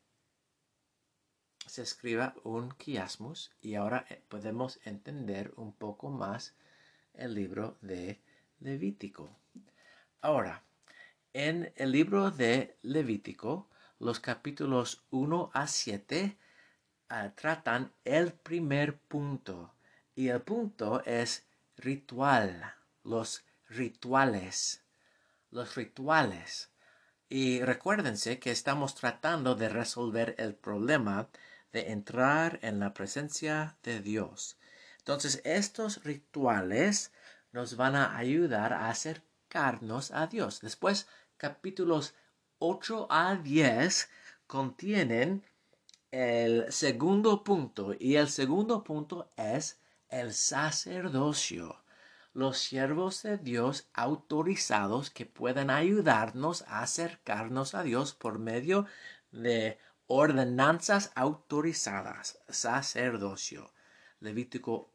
se 1.65 1.81
escriba 1.81 2.35
un 2.43 2.71
quiasmus 2.71 3.51
y 3.61 3.75
ahora 3.75 4.05
eh, 4.09 4.21
podemos 4.27 4.79
entender 4.85 5.53
un 5.55 5.73
poco 5.73 6.09
más 6.09 6.53
el 7.15 7.33
libro 7.33 7.77
de 7.81 8.19
Levítico. 8.59 9.29
Ahora, 10.21 10.63
en 11.33 11.73
el 11.75 11.91
libro 11.91 12.29
de 12.29 12.77
Levítico, 12.83 13.67
los 13.99 14.19
capítulos 14.19 15.03
1 15.09 15.49
a 15.53 15.67
7 15.67 16.37
ah, 17.09 17.31
tratan 17.35 17.91
el 18.03 18.33
primer 18.33 18.97
punto 18.97 19.73
y 20.15 20.27
el 20.27 20.41
punto 20.41 21.03
es 21.05 21.47
ritual, 21.77 22.75
los 23.03 23.43
rituales, 23.69 24.83
los 25.51 25.75
rituales. 25.75 26.69
Y 27.29 27.61
recuérdense 27.61 28.39
que 28.39 28.51
estamos 28.51 28.95
tratando 28.95 29.55
de 29.55 29.69
resolver 29.69 30.35
el 30.37 30.55
problema 30.55 31.29
de 31.71 31.91
entrar 31.91 32.59
en 32.61 32.79
la 32.79 32.93
presencia 32.93 33.77
de 33.83 34.01
Dios. 34.01 34.57
Entonces, 34.99 35.41
estos 35.43 36.03
rituales 36.03 37.11
nos 37.51 37.75
van 37.75 37.95
a 37.95 38.15
ayudar 38.17 38.73
a 38.73 38.89
acercarnos 38.89 40.11
a 40.11 40.27
Dios. 40.27 40.61
Después, 40.61 41.07
capítulos 41.37 42.13
8 42.59 43.07
a 43.09 43.35
10 43.35 44.09
contienen 44.47 45.43
el 46.11 46.71
segundo 46.71 47.43
punto 47.43 47.95
y 47.99 48.15
el 48.15 48.29
segundo 48.29 48.83
punto 48.83 49.31
es 49.35 49.79
el 50.09 50.33
sacerdocio. 50.33 51.82
Los 52.33 52.57
siervos 52.57 53.21
de 53.21 53.37
Dios 53.37 53.87
autorizados 53.93 55.11
que 55.11 55.27
pueden 55.27 55.69
ayudarnos 55.69 56.63
a 56.63 56.81
acercarnos 56.81 57.75
a 57.75 57.83
Dios 57.83 58.15
por 58.15 58.39
medio 58.39 58.87
de 59.31 59.77
ordenanzas 60.07 61.11
autorizadas, 61.13 62.39
sacerdocio. 62.49 63.71
Levítico 64.19 64.89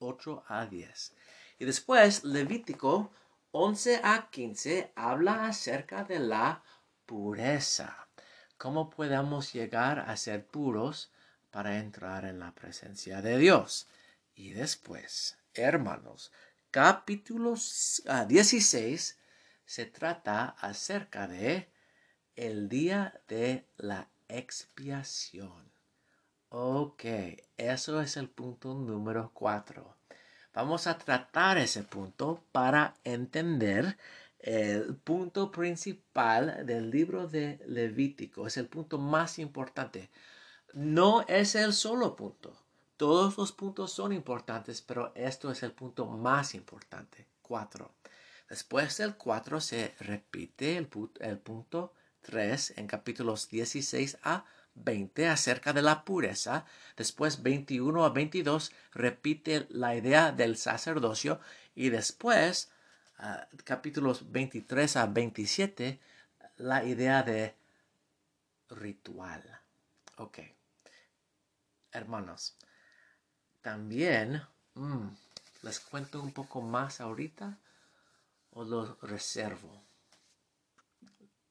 8 0.00 0.44
a 0.48 0.66
10. 0.66 1.14
Y 1.60 1.64
después 1.64 2.24
Levítico 2.24 3.12
11 3.52 4.00
a 4.02 4.28
15 4.28 4.92
habla 4.96 5.46
acerca 5.46 6.02
de 6.02 6.18
la 6.18 6.62
pureza. 7.06 8.08
¿Cómo 8.58 8.90
podemos 8.90 9.52
llegar 9.52 10.00
a 10.00 10.16
ser 10.16 10.46
puros 10.46 11.12
para 11.50 11.78
entrar 11.78 12.24
en 12.24 12.40
la 12.40 12.52
presencia 12.54 13.22
de 13.22 13.38
Dios? 13.38 13.86
Y 14.34 14.50
después, 14.50 15.38
hermanos, 15.54 16.32
capítulo 16.76 17.54
16 17.54 19.18
se 19.64 19.86
trata 19.86 20.48
acerca 20.60 21.26
de 21.26 21.70
el 22.34 22.68
día 22.68 23.18
de 23.28 23.66
la 23.78 24.10
expiación. 24.28 25.72
Ok, 26.50 27.02
eso 27.56 28.02
es 28.02 28.18
el 28.18 28.28
punto 28.28 28.74
número 28.74 29.30
cuatro. 29.32 29.96
Vamos 30.52 30.86
a 30.86 30.98
tratar 30.98 31.56
ese 31.56 31.82
punto 31.82 32.44
para 32.52 32.92
entender 33.04 33.96
el 34.38 34.96
punto 34.96 35.50
principal 35.50 36.66
del 36.66 36.90
libro 36.90 37.26
de 37.26 37.58
Levítico. 37.64 38.46
Es 38.46 38.58
el 38.58 38.68
punto 38.68 38.98
más 38.98 39.38
importante. 39.38 40.10
No 40.74 41.24
es 41.26 41.54
el 41.54 41.72
solo 41.72 42.14
punto. 42.16 42.65
Todos 42.96 43.36
los 43.36 43.52
puntos 43.52 43.92
son 43.92 44.12
importantes, 44.12 44.80
pero 44.80 45.12
esto 45.14 45.50
es 45.50 45.62
el 45.62 45.72
punto 45.72 46.06
más 46.06 46.54
importante. 46.54 47.26
Cuatro. 47.42 47.92
Después 48.48 48.96
del 48.98 49.16
cuatro 49.16 49.60
se 49.60 49.94
repite 50.00 50.76
el, 50.76 50.88
el 51.20 51.38
punto 51.38 51.92
3 52.22 52.74
en 52.76 52.86
capítulos 52.86 53.48
16 53.48 54.18
a 54.22 54.44
20 54.74 55.28
acerca 55.28 55.72
de 55.72 55.82
la 55.82 56.04
pureza. 56.04 56.64
Después 56.96 57.42
21 57.42 58.04
a 58.04 58.10
22 58.10 58.72
repite 58.92 59.66
la 59.70 59.94
idea 59.94 60.32
del 60.32 60.56
sacerdocio. 60.56 61.40
Y 61.74 61.90
después 61.90 62.70
ah, 63.18 63.46
capítulos 63.64 64.30
23 64.30 64.96
a 64.96 65.06
27 65.06 66.00
la 66.56 66.84
idea 66.84 67.22
de 67.22 67.54
ritual. 68.70 69.60
Ok. 70.16 70.38
Hermanos, 71.92 72.56
también 73.66 74.40
mm, 74.74 75.08
les 75.62 75.80
cuento 75.80 76.22
un 76.22 76.30
poco 76.32 76.60
más 76.60 77.00
ahorita 77.00 77.58
o 78.52 78.62
lo 78.62 78.94
reservo 79.02 79.82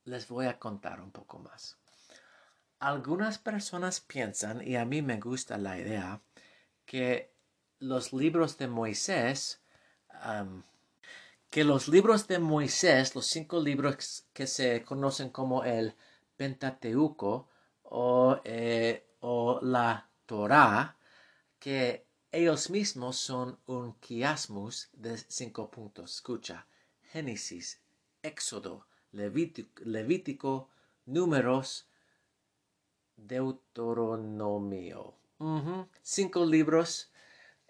les 0.05 0.29
voy 0.29 0.45
a 0.45 0.57
contar 0.57 1.01
un 1.01 1.11
poco 1.11 1.39
más. 1.39 1.77
Algunas 2.79 3.37
personas 3.37 3.99
piensan, 3.99 4.65
y 4.65 4.77
a 4.77 4.85
mí 4.85 5.01
me 5.01 5.19
gusta 5.19 5.57
la 5.57 5.77
idea, 5.77 6.21
que 6.85 7.33
los 7.79 8.13
libros 8.13 8.57
de 8.57 8.67
Moisés, 8.67 9.59
que 11.49 11.65
los 11.65 11.89
libros 11.89 12.27
de 12.27 12.39
Moisés, 12.39 13.13
los 13.13 13.25
cinco 13.25 13.59
libros 13.59 14.25
que 14.31 14.47
se 14.47 14.83
conocen 14.83 15.31
como 15.31 15.65
el 15.65 15.95
Pentateuco 16.37 17.49
o, 17.83 18.39
eh, 18.45 19.05
o 19.19 19.59
la 19.61 20.07
Torah, 20.25 20.95
que 21.59 22.04
ellos 22.35 22.69
mismos 22.69 23.15
son 23.15 23.57
un 23.65 23.93
quiasmus 23.93 24.89
de 24.91 25.17
cinco 25.17 25.71
puntos. 25.71 26.15
Escucha, 26.15 26.67
Génesis, 27.13 27.79
Éxodo, 28.21 28.87
Levítico, 29.13 30.69
Números, 31.05 31.87
Deuteronomio. 33.15 35.15
Cinco 36.01 36.45
libros 36.45 37.09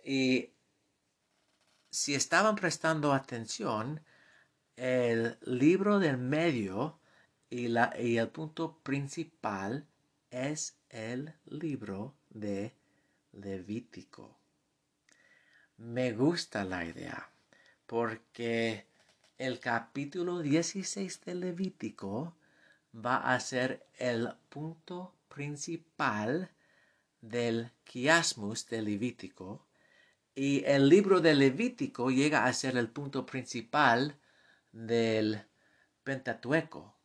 y 0.03 0.49
si 1.91 2.15
estaban 2.15 2.55
prestando 2.55 3.13
atención, 3.13 4.01
el 4.77 5.37
libro 5.41 5.99
del 5.99 6.17
medio 6.17 6.97
y 7.51 7.67
el 8.17 8.29
punto 8.29 8.79
principal 8.79 9.85
es 10.31 10.75
el 10.89 11.35
libro 11.45 12.15
de 12.29 12.73
Levítico. 13.31 14.39
Me 15.77 16.13
gusta 16.13 16.63
la 16.63 16.85
idea 16.85 17.29
porque 17.85 18.85
el 19.37 19.59
capítulo 19.59 20.39
16 20.39 21.21
de 21.25 21.35
Levítico 21.35 22.33
va 22.95 23.17
a 23.17 23.37
ser 23.41 23.85
el 23.97 24.29
punto 24.47 25.13
principal 25.27 26.49
del 27.19 27.71
quiasmus 27.83 28.67
de 28.67 28.83
Levítico 28.83 29.65
y 30.33 30.63
el 30.63 30.87
libro 30.87 31.19
de 31.19 31.35
Levítico 31.35 32.09
llega 32.09 32.45
a 32.45 32.53
ser 32.53 32.77
el 32.77 32.87
punto 32.87 33.25
principal 33.25 34.17
del 34.71 35.43
Pentateuco. 36.05 36.95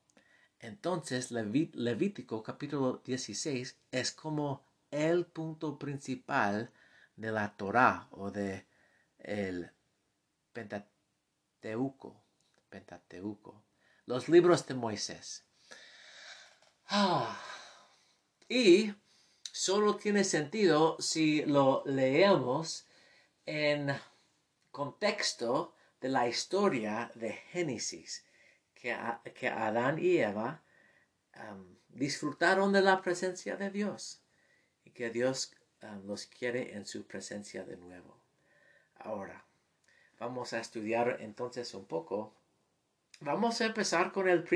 Entonces 0.60 1.32
Levítico 1.32 2.44
capítulo 2.44 3.02
16 3.04 3.76
es 3.90 4.12
como 4.12 4.62
el 4.92 5.26
punto 5.26 5.76
principal 5.76 6.70
de 7.20 7.32
la 7.32 7.54
Torah 7.56 8.08
o 8.12 8.30
de 8.30 8.66
el 9.18 9.70
Pentateuco. 10.52 12.22
Pentateuco. 12.70 13.62
Los 14.06 14.28
libros 14.28 14.66
de 14.66 14.74
Moisés. 14.74 15.44
Ah. 16.86 17.38
Y 18.48 18.94
solo 19.42 19.96
tiene 19.96 20.24
sentido 20.24 20.96
si 20.98 21.44
lo 21.44 21.82
leemos 21.84 22.86
en 23.44 23.94
contexto 24.70 25.74
de 26.00 26.08
la 26.08 26.26
historia 26.26 27.12
de 27.14 27.32
Génesis, 27.32 28.24
que, 28.74 28.96
que 29.34 29.48
Adán 29.48 29.98
y 29.98 30.16
Eva 30.16 30.62
disfrutaron 31.88 32.72
de 32.72 32.80
la 32.80 33.02
presencia 33.02 33.56
de 33.56 33.70
Dios 33.70 34.22
y 34.84 34.90
que 34.90 35.10
Dios 35.10 35.52
los 36.04 36.26
quiere 36.26 36.74
en 36.74 36.86
su 36.86 37.04
presencia 37.04 37.64
de 37.64 37.76
nuevo. 37.76 38.16
Ahora, 38.96 39.44
vamos 40.18 40.52
a 40.52 40.60
estudiar 40.60 41.18
entonces 41.20 41.72
un 41.74 41.86
poco. 41.86 42.34
Vamos 43.20 43.60
a 43.60 43.66
empezar 43.66 44.12
con 44.12 44.28
el, 44.28 44.46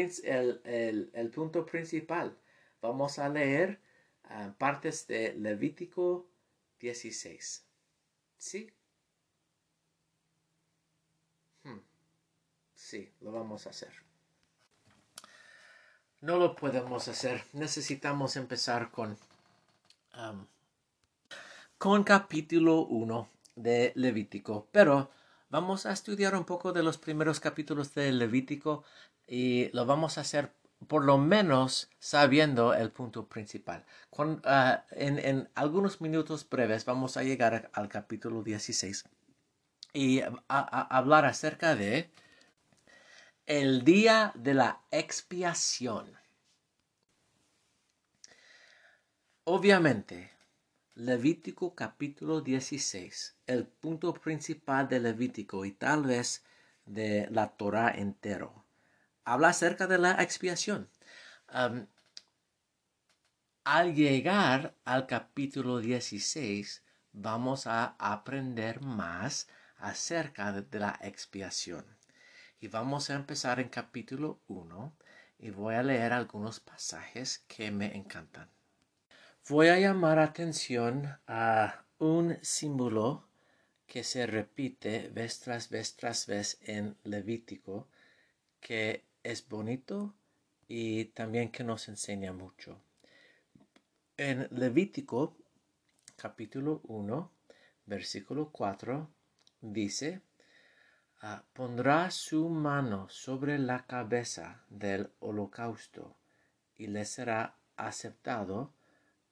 el, 1.12 1.30
punto 1.30 1.66
principal. 1.66 2.36
Vamos 2.80 3.18
a 3.18 3.28
leer 3.28 3.80
uh, 4.30 4.52
partes 4.52 5.06
de 5.06 5.34
Levítico 5.34 6.26
16. 6.80 7.64
¿Sí? 8.38 8.70
Hmm. 11.62 11.80
Sí, 12.74 13.12
lo 13.20 13.32
vamos 13.32 13.66
a 13.66 13.70
hacer. 13.70 13.92
No 16.20 16.38
lo 16.38 16.56
podemos 16.56 17.08
hacer. 17.08 17.44
Necesitamos 17.52 18.36
empezar 18.36 18.90
con, 18.90 19.18
con 21.84 22.02
capítulo 22.02 22.86
1 22.86 23.28
de 23.56 23.92
Levítico. 23.94 24.68
Pero 24.72 25.10
vamos 25.50 25.84
a 25.84 25.92
estudiar 25.92 26.34
un 26.34 26.44
poco 26.46 26.72
de 26.72 26.82
los 26.82 26.96
primeros 26.96 27.40
capítulos 27.40 27.92
de 27.94 28.10
Levítico 28.10 28.84
y 29.28 29.68
lo 29.74 29.84
vamos 29.84 30.16
a 30.16 30.22
hacer 30.22 30.54
por 30.88 31.04
lo 31.04 31.18
menos 31.18 31.90
sabiendo 31.98 32.72
el 32.72 32.90
punto 32.90 33.28
principal. 33.28 33.84
Ah, 34.44 34.86
en, 34.92 35.50
algunos 35.54 36.00
minutos 36.00 36.48
breves 36.48 36.86
vamos 36.86 37.18
a 37.18 37.22
llegar 37.22 37.68
al 37.74 37.90
capítulo 37.90 38.42
16 38.42 39.04
y 39.92 40.22
a, 40.22 40.32
hablar 40.48 41.26
acerca 41.26 41.74
de 41.76 42.10
el 43.44 43.84
día 43.84 44.32
de 44.36 44.54
la 44.54 44.80
expiación. 44.90 46.16
Obviamente, 49.44 50.33
Levítico 50.96 51.74
capítulo 51.74 52.40
16, 52.40 53.36
el 53.48 53.66
punto 53.66 54.14
principal 54.14 54.88
de 54.88 55.00
Levítico 55.00 55.64
y 55.64 55.72
tal 55.72 56.04
vez 56.04 56.44
de 56.86 57.26
la 57.30 57.48
Torah 57.48 57.90
entero 57.90 58.64
habla 59.24 59.48
acerca 59.48 59.88
de 59.88 59.98
la 59.98 60.22
expiación. 60.22 60.88
al 63.64 63.94
llegar 63.94 64.76
al 64.84 65.06
capítulo 65.08 65.78
16, 65.80 66.84
vamos 67.12 67.66
a 67.66 67.96
aprender 67.98 68.80
más 68.80 69.48
acerca 69.78 70.52
de, 70.52 70.78
la 70.78 70.98
expiación. 71.02 71.84
Y 72.60 72.68
vamos 72.68 73.10
a 73.10 73.14
empezar 73.14 73.58
en 73.58 73.68
capítulo 73.68 74.40
1 74.46 74.96
y 75.38 75.50
voy 75.50 75.74
a 75.74 75.82
leer 75.82 76.12
algunos 76.12 76.60
pasajes 76.60 77.44
que 77.48 77.72
me 77.72 77.96
encantan. 77.96 78.48
Voy 79.50 79.68
a 79.68 79.78
llamar 79.78 80.20
atención 80.20 81.18
a 81.26 81.84
un 81.98 82.38
símbolo 82.40 83.28
que 83.86 84.02
se 84.02 84.26
repite 84.26 85.10
vez 85.10 85.38
tras 85.40 85.68
vez 85.68 85.96
tras 85.96 86.26
vez 86.26 86.56
en 86.62 86.96
Levítico, 87.04 87.86
que 88.58 89.04
es 89.22 89.46
bonito 89.46 90.14
y 90.66 91.04
también 91.12 91.52
que 91.52 91.62
nos 91.62 91.88
enseña 91.88 92.32
mucho. 92.32 92.80
En 94.16 94.48
Levítico 94.50 95.36
capítulo 96.16 96.80
1, 96.84 97.30
versículo 97.84 98.48
4, 98.50 99.10
dice, 99.60 100.22
ah, 101.20 101.44
pondrá 101.52 102.10
su 102.10 102.48
mano 102.48 103.10
sobre 103.10 103.58
la 103.58 103.84
cabeza 103.84 104.64
del 104.70 105.10
holocausto 105.20 106.16
y 106.78 106.86
le 106.86 107.04
será 107.04 107.56
aceptado 107.76 108.72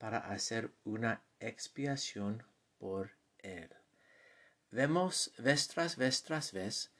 para 0.02 0.18
hacer 0.18 0.72
una 0.82 1.22
expiación 1.38 2.42
por 2.80 3.12
él. 3.38 3.70
Vemos 4.72 5.32
vez 5.38 5.68
tras 5.68 5.94
vez 5.94 6.24
tras 6.24 6.50
vez 6.50 6.90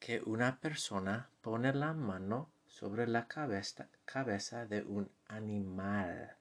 que 0.00 0.20
una 0.22 0.58
persona 0.58 1.30
pone 1.40 1.72
la 1.72 1.92
mano 1.92 2.50
sobre 2.66 3.06
la 3.06 3.28
cabeza, 3.28 3.86
cabeza 4.04 4.66
de 4.66 4.82
un 4.82 5.08
animal 5.28 6.36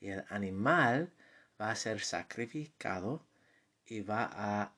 y 0.00 0.08
el 0.08 0.24
animal 0.30 1.12
va 1.60 1.72
a 1.72 1.76
ser 1.76 2.00
sacrificado 2.00 3.26
y 3.84 4.00
va 4.00 4.30
a 4.32 4.72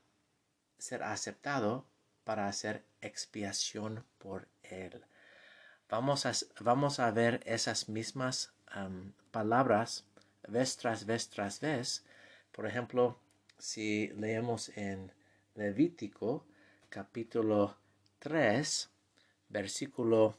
ser 0.76 1.04
aceptado 1.04 1.86
para 2.24 2.48
hacer 2.48 2.84
expiación 3.00 4.04
por 4.18 4.48
él. 4.64 5.04
Vamos 5.88 6.26
a, 6.26 6.32
vamos 6.58 6.98
a 6.98 7.12
ver 7.12 7.42
esas 7.46 7.88
mismas 7.88 8.52
palabras 9.30 10.09
vez 10.48 10.76
tras 10.76 11.04
vez 11.06 11.28
tras 11.28 11.60
vez. 11.60 12.04
Por 12.52 12.66
ejemplo, 12.66 13.18
si 13.58 14.08
leemos 14.16 14.70
en 14.76 15.12
Levítico 15.54 16.46
capítulo 16.88 17.76
3, 18.18 18.90
versículo 19.48 20.36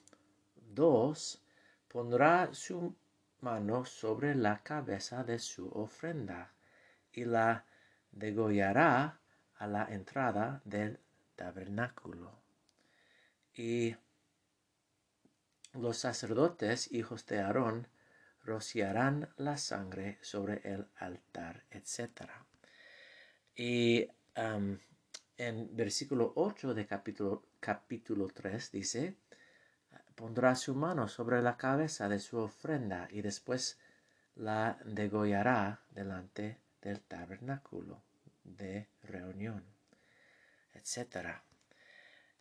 2, 0.55 1.41
pondrá 1.87 2.53
su 2.53 2.95
mano 3.41 3.85
sobre 3.85 4.35
la 4.35 4.63
cabeza 4.63 5.23
de 5.23 5.39
su 5.39 5.67
ofrenda 5.69 6.53
y 7.11 7.25
la 7.25 7.65
degollará 8.11 9.19
a 9.55 9.67
la 9.67 9.85
entrada 9.85 10.61
del 10.65 10.99
tabernáculo. 11.35 12.31
Y 13.53 13.95
los 15.73 15.97
sacerdotes, 15.97 16.91
hijos 16.91 17.25
de 17.25 17.39
Aarón, 17.39 17.87
rociarán 18.43 19.29
la 19.37 19.57
sangre 19.57 20.17
sobre 20.21 20.61
el 20.63 20.87
altar, 20.95 21.63
etc. 21.71 22.29
Y 23.55 24.07
en 24.35 25.75
versículo 25.75 26.33
8 26.35 26.73
de 26.73 26.85
capítulo, 26.85 27.43
capítulo 27.59 28.27
3 28.27 28.71
dice, 28.71 29.17
pondrá 30.15 30.55
su 30.55 30.75
mano 30.75 31.07
sobre 31.07 31.41
la 31.41 31.57
cabeza 31.57 32.07
de 32.07 32.19
su 32.19 32.37
ofrenda 32.37 33.07
y 33.11 33.21
después 33.21 33.79
la 34.35 34.77
degollará 34.85 35.81
delante 35.91 36.59
del 36.81 37.01
tabernáculo 37.01 38.01
de 38.43 38.87
reunión, 39.03 39.63
etc. 40.73 41.41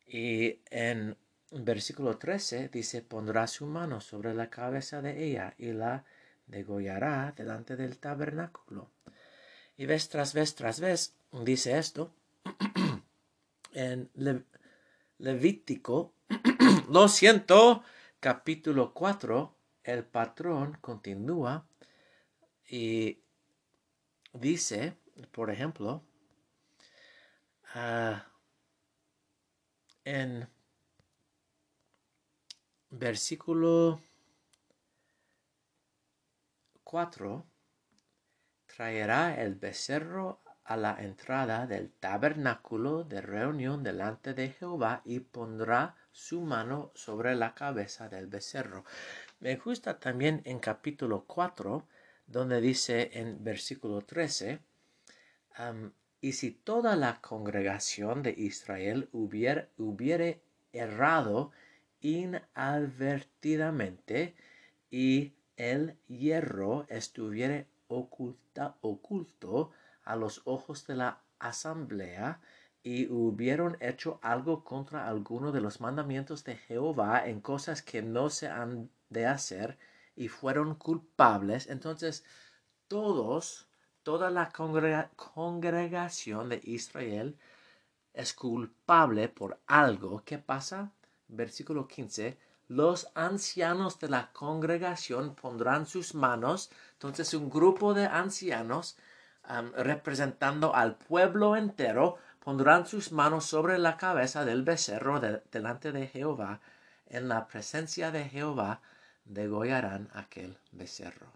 Y 0.07 0.61
en 0.71 1.17
versículo 1.51 2.17
13 2.17 2.69
dice, 2.69 3.03
pondrá 3.03 3.47
su 3.47 3.67
mano 3.67 4.01
sobre 4.01 4.35
la 4.35 4.51
cabeza 4.51 5.03
de 5.03 5.25
ella 5.25 5.55
y 5.59 5.73
la 5.73 6.05
degollará 6.47 7.33
delante 7.37 7.77
del 7.77 7.99
tabernáculo. 7.99 8.91
Y 9.77 9.87
vez 9.87 10.09
tras 10.09 10.35
vez 10.35 10.55
tras 10.55 10.81
vez 10.81 11.15
dice 11.33 11.79
esto, 11.79 12.13
en 13.73 14.11
Levítico, 15.19 16.15
lo 16.89 17.09
siento, 17.09 17.83
capítulo 18.21 18.95
4, 18.95 19.55
el 19.85 20.05
patrón 20.05 20.79
continúa 20.81 21.67
y 22.69 23.19
dice, 24.33 24.97
por 25.33 25.51
ejemplo, 25.51 26.05
ah, 27.75 28.27
en 30.05 30.49
versículo 33.01 33.99
4, 36.85 37.47
traerá 38.67 39.41
el 39.41 39.55
becerro 39.55 40.41
a 40.65 40.77
la 40.77 41.03
entrada 41.03 41.67
del 41.67 41.91
tabernáculo 41.91 43.03
de 43.05 43.23
reunión 43.23 43.83
delante 43.83 44.35
de 44.35 44.51
Jehová 44.51 45.01
y 45.07 45.21
pondrá 45.21 45.97
su 46.13 46.43
mano 46.43 46.93
sobre 46.95 47.35
la 47.35 47.55
cabeza 47.55 48.11
del 48.11 48.27
becerro. 48.27 48.85
Me 49.41 49.57
gusta 49.57 49.99
también 49.99 50.43
en 50.45 50.59
capítulo 50.59 51.25
4, 51.27 51.87
donde 52.27 52.61
dice 52.61 53.11
en 53.15 53.43
versículo 53.43 54.03
13, 54.03 54.61
y 56.21 56.33
si 56.33 56.51
toda 56.51 56.97
la 56.97 57.23
congregación 57.23 58.23
de 58.23 58.35
Israel 58.37 59.09
hubiere, 59.13 59.71
hubiere 59.79 60.43
errado 60.73 61.51
inadvertidamente 62.01 64.35
y 64.91 65.35
el 65.57 65.97
hierro 66.09 66.87
estuviere 66.89 67.69
oculta, 67.89 68.77
oculto 68.81 69.71
a 70.05 70.17
los 70.17 70.43
ojos 70.45 70.87
de 70.87 70.97
la 70.97 71.21
asamblea 71.39 72.41
y 72.83 73.11
hubieron 73.13 73.77
hecho 73.81 74.19
algo 74.23 74.65
contra 74.65 75.07
alguno 75.07 75.53
de 75.53 75.61
los 75.61 75.81
mandamientos 75.81 76.45
de 76.45 76.57
Jehová 76.57 77.27
en 77.27 77.41
cosas 77.41 77.83
que 77.83 78.03
no 78.03 78.31
se 78.31 78.49
han 78.49 78.91
de 79.11 79.27
hacer 79.27 79.79
y 80.17 80.29
fueron 80.29 80.75
culpables, 80.77 81.69
entonces 81.69 82.25
todos, 82.89 83.69
toda 84.03 84.31
la 84.31 84.51
congregación 85.17 86.49
de 86.49 86.61
Israel 86.65 87.37
es 88.15 88.35
culpable 88.35 89.29
por 89.29 89.61
algo. 89.67 90.23
¿Qué 90.25 90.39
pasa? 90.39 90.93
Versículo 91.33 91.87
15. 91.87 92.37
Los 92.69 93.09
ancianos 93.15 93.99
de 93.99 94.09
la 94.09 94.33
congregación 94.33 95.35
pondrán 95.35 95.87
sus 95.87 96.15
manos. 96.15 96.71
Entonces 96.93 97.35
un 97.35 97.51
grupo 97.51 97.95
de 97.95 98.07
ancianos 98.07 98.97
representando 99.77 100.75
al 100.75 100.97
pueblo 100.97 101.57
entero 101.57 102.19
pondrán 102.39 102.87
sus 102.87 103.11
manos 103.11 103.45
sobre 103.47 103.79
la 103.79 103.97
cabeza 103.97 104.45
del 104.45 104.63
becerro 104.63 105.21
delante 105.51 105.93
de 105.93 106.07
Jehová. 106.07 106.61
En 107.07 107.29
la 107.29 107.49
presencia 107.49 108.11
de 108.11 108.25
Jehová 108.25 108.81
degollarán 109.25 110.09
aquel 110.13 110.59
becerro. 110.73 111.27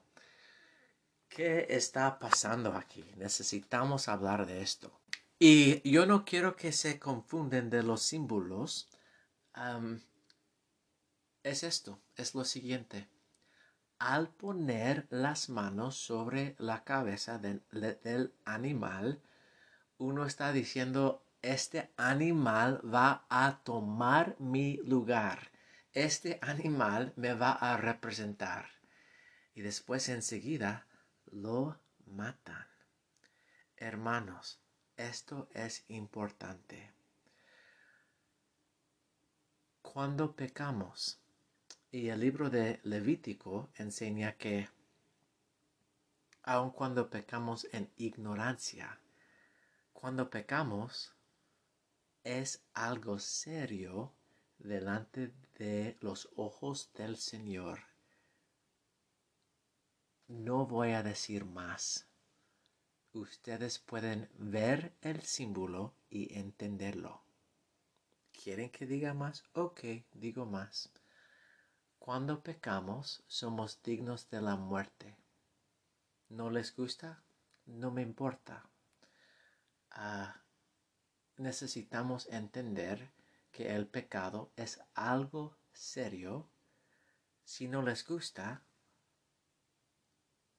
¿Qué 1.28 1.66
está 1.70 2.18
pasando 2.20 2.74
aquí? 2.74 3.04
Necesitamos 3.16 4.06
hablar 4.06 4.46
de 4.46 4.62
esto. 4.62 4.92
Y 5.40 5.88
yo 5.90 6.06
no 6.06 6.24
quiero 6.24 6.54
que 6.54 6.70
se 6.70 7.00
confunden 7.00 7.70
de 7.70 7.82
los 7.82 8.02
símbolos. 8.02 8.88
Es 11.42 11.62
esto, 11.62 12.00
es 12.16 12.34
lo 12.34 12.44
siguiente. 12.44 13.08
Al 13.98 14.28
poner 14.28 15.06
las 15.10 15.48
manos 15.48 15.96
sobre 15.96 16.56
la 16.58 16.84
cabeza 16.84 17.38
del 17.38 18.34
animal, 18.44 19.22
uno 19.98 20.26
está 20.26 20.52
diciendo, 20.52 21.24
este 21.42 21.92
animal 21.96 22.80
va 22.82 23.26
a 23.28 23.60
tomar 23.62 24.36
mi 24.38 24.78
lugar. 24.78 25.52
Este 25.92 26.38
animal 26.42 27.12
me 27.16 27.34
va 27.34 27.52
a 27.52 27.76
representar. 27.76 28.68
Y 29.54 29.60
después 29.60 30.08
enseguida 30.08 30.88
lo 31.26 31.78
matan. 32.06 32.66
Hermanos, 33.76 34.60
esto 34.96 35.48
es 35.52 35.84
importante. 35.88 36.93
Cuando 39.94 40.34
pecamos, 40.34 41.20
y 41.92 42.08
el 42.08 42.18
libro 42.18 42.50
de 42.50 42.80
Levítico 42.82 43.70
enseña 43.76 44.36
que 44.36 44.68
aun 46.42 46.72
cuando 46.72 47.08
pecamos 47.08 47.68
en 47.70 47.88
ignorancia, 47.96 48.98
cuando 49.92 50.30
pecamos 50.30 51.14
es 52.24 52.64
algo 52.72 53.20
serio 53.20 54.12
delante 54.58 55.32
de 55.60 55.96
los 56.00 56.28
ojos 56.34 56.90
del 56.94 57.16
Señor. 57.16 57.78
No 60.26 60.66
voy 60.66 60.90
a 60.90 61.04
decir 61.04 61.44
más. 61.44 62.08
Ustedes 63.12 63.78
pueden 63.78 64.28
ver 64.38 64.96
el 65.02 65.22
símbolo 65.22 65.94
y 66.10 66.36
entenderlo. 66.36 67.23
¿Quieren 68.42 68.70
que 68.70 68.86
diga 68.86 69.14
más? 69.14 69.44
Ok, 69.54 69.80
digo 70.12 70.44
más. 70.44 70.90
Cuando 71.98 72.42
pecamos 72.42 73.22
somos 73.26 73.82
dignos 73.82 74.28
de 74.28 74.42
la 74.42 74.56
muerte. 74.56 75.16
¿No 76.28 76.50
les 76.50 76.74
gusta? 76.76 77.22
No 77.66 77.90
me 77.90 78.02
importa. 78.02 78.68
Ah, 79.90 80.42
necesitamos 81.38 82.26
entender 82.26 83.10
que 83.52 83.74
el 83.74 83.86
pecado 83.86 84.50
es 84.56 84.80
algo 84.94 85.56
serio. 85.72 86.46
Si 87.44 87.68
no 87.68 87.82
les 87.82 88.06
gusta, 88.06 88.62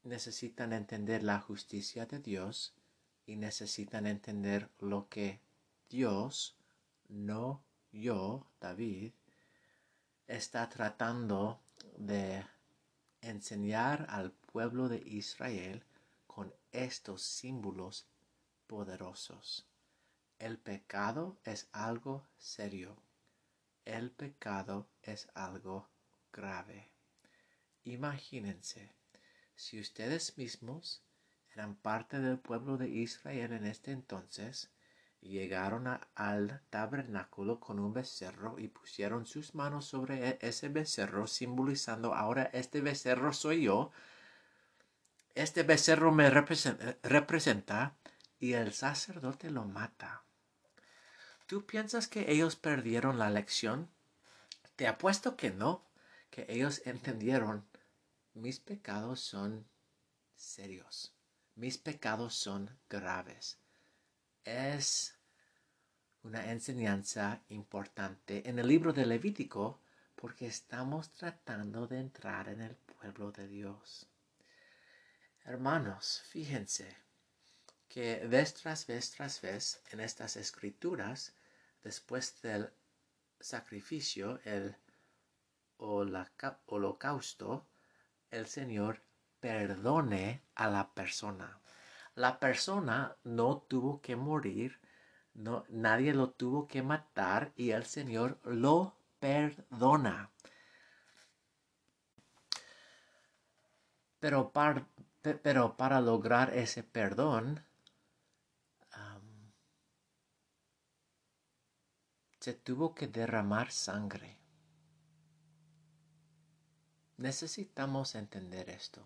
necesitan 0.04 0.72
entender 0.74 1.24
la 1.24 1.40
justicia 1.40 2.06
de 2.06 2.20
Dios 2.20 2.74
y 3.26 3.36
necesitan 3.36 4.08
entender 4.08 4.70
lo 4.80 5.10
que 5.10 5.42
Dios, 5.90 6.56
no 7.10 7.64
yo, 7.92 8.46
David, 8.60 9.14
está 10.28 10.68
tratando 10.70 11.62
de 11.98 12.46
enseñar 13.22 14.06
al 14.10 14.32
pueblo 14.32 14.90
de 14.90 14.98
Israel 15.06 15.84
con 16.28 16.54
estos 16.72 17.22
símbolos 17.22 18.06
poderosos. 18.68 19.66
El 20.40 20.58
pecado 20.58 21.38
es 21.44 21.70
algo 21.72 22.28
serio. 22.38 22.98
El 23.86 24.12
pecado 24.12 24.90
es 25.02 25.30
algo 25.34 25.88
grave. 26.34 26.90
Imagínense, 27.86 28.92
si 29.56 29.80
ustedes 29.80 30.38
mismos 30.38 31.02
eran 31.54 31.76
parte 31.76 32.20
del 32.20 32.40
pueblo 32.40 32.78
de 32.78 32.90
Israel 32.90 33.54
en 33.54 33.66
este 33.66 33.92
entonces, 33.92 34.70
llegaron 35.22 35.88
al 36.16 36.62
tabernáculo 36.70 37.60
con 37.60 37.80
un 37.80 37.94
becerro 37.94 38.60
y 38.60 38.68
pusieron 38.68 39.26
sus 39.26 39.56
manos 39.56 39.86
sobre 39.86 40.30
e, 40.30 40.38
ese 40.42 40.70
becerro, 40.70 41.28
simbolizando 41.28 42.14
ahora 42.14 42.50
este 42.54 42.82
becerro 42.82 43.34
soy 43.34 43.64
yo, 43.64 43.92
este 45.34 45.64
becerro 45.64 46.12
me 46.12 46.30
representa 46.30 47.96
y 48.40 48.54
el 48.54 48.74
sacerdote 48.74 49.50
lo 49.50 49.66
mata. 49.66 50.24
¿Tú 51.46 51.66
piensas 51.66 52.08
que 52.08 52.32
ellos 52.32 52.56
perdieron 52.56 53.20
la 53.20 53.30
lección? 53.30 53.90
Te 54.76 54.88
apuesto 54.88 55.36
que 55.36 55.52
no, 55.52 55.86
que 56.30 56.46
ellos 56.50 56.82
entendieron, 56.86 57.66
mis 58.34 58.60
pecados 58.60 59.22
son 59.22 59.68
serios, 60.36 61.14
mis 61.56 61.78
pecados 61.78 62.36
son 62.36 62.78
graves. 62.90 63.58
Es 64.46 65.18
una 66.22 66.52
enseñanza 66.52 67.42
importante 67.50 68.48
en 68.48 68.60
el 68.60 68.68
libro 68.68 68.94
de 68.94 69.08
Levítico 69.08 69.82
porque 70.16 70.46
estamos 70.46 71.12
tratando 71.14 71.88
de 71.88 72.00
entrar 72.00 72.50
en 72.50 72.62
el 72.62 72.76
pueblo 72.76 73.32
de 73.32 73.48
Dios. 73.48 74.06
Hermanos, 75.46 76.22
fíjense, 76.30 76.96
que 77.90 78.28
vez 78.28 78.54
tras 78.54 78.86
vez 78.86 79.10
tras 79.10 79.42
vez 79.42 79.82
en 79.90 80.00
estas 80.00 80.36
escrituras, 80.36 81.34
después 81.84 82.40
del 82.44 82.70
sacrificio, 83.40 84.40
el 84.46 84.76
holocausto, 85.78 87.68
el 88.30 88.46
Señor 88.46 89.02
perdone 89.40 90.44
a 90.54 90.70
la 90.70 90.94
persona. 90.94 91.60
La 92.16 92.40
persona 92.40 93.16
no 93.24 93.58
tuvo 93.58 94.02
que 94.02 94.16
morir, 94.16 94.80
no, 95.34 95.66
nadie 95.70 96.14
lo 96.14 96.32
tuvo 96.32 96.68
que 96.68 96.82
matar 96.82 97.52
y 97.56 97.72
el 97.72 97.86
Señor 97.86 98.40
lo 98.44 98.98
perdona. 99.20 100.32
Pero 104.20 104.52
para, 104.52 106.02
lograr 106.02 106.54
ese 106.54 106.84
perdón, 106.84 107.64
se 112.40 112.54
tuvo 112.54 112.94
que 112.94 113.08
derramar 113.08 113.72
sangre. 113.72 114.38
Necesitamos 117.18 118.14
entender 118.14 118.70
esto. 118.70 119.04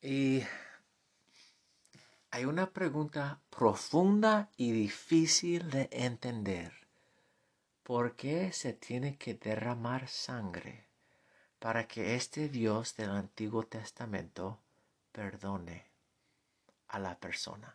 Y 0.00 0.42
hay 2.36 2.44
una 2.44 2.70
pregunta 2.70 3.40
profunda 3.48 4.50
y 4.58 4.70
difícil 4.70 5.70
de 5.70 5.88
entender. 5.90 6.70
¿Por 7.82 8.14
qué 8.14 8.52
se 8.52 8.74
tiene 8.74 9.16
que 9.16 9.32
derramar 9.32 10.06
sangre 10.06 10.84
para 11.58 11.88
que 11.88 12.14
este 12.14 12.50
Dios 12.50 12.94
del 12.94 13.08
Antiguo 13.08 13.62
Testamento 13.62 14.60
perdone 15.12 15.86
a 16.88 16.98
la 16.98 17.18
persona? 17.18 17.74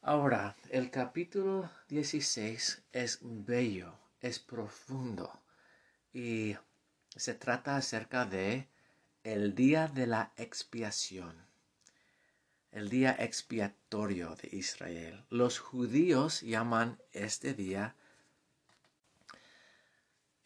Ahora, 0.00 0.56
el 0.70 0.90
capítulo 0.90 1.68
16 1.88 2.84
es 2.90 3.18
bello, 3.20 3.98
es 4.22 4.38
profundo 4.38 5.42
y 6.10 6.56
se 7.14 7.34
trata 7.34 7.76
acerca 7.76 8.24
de 8.24 8.66
el 9.24 9.54
día 9.54 9.88
de 9.88 10.06
la 10.06 10.32
expiación, 10.38 11.45
el 12.76 12.90
día 12.90 13.16
expiatorio 13.18 14.36
de 14.36 14.54
Israel. 14.54 15.24
Los 15.30 15.58
judíos 15.58 16.42
llaman 16.42 17.00
este 17.14 17.54
día 17.54 17.96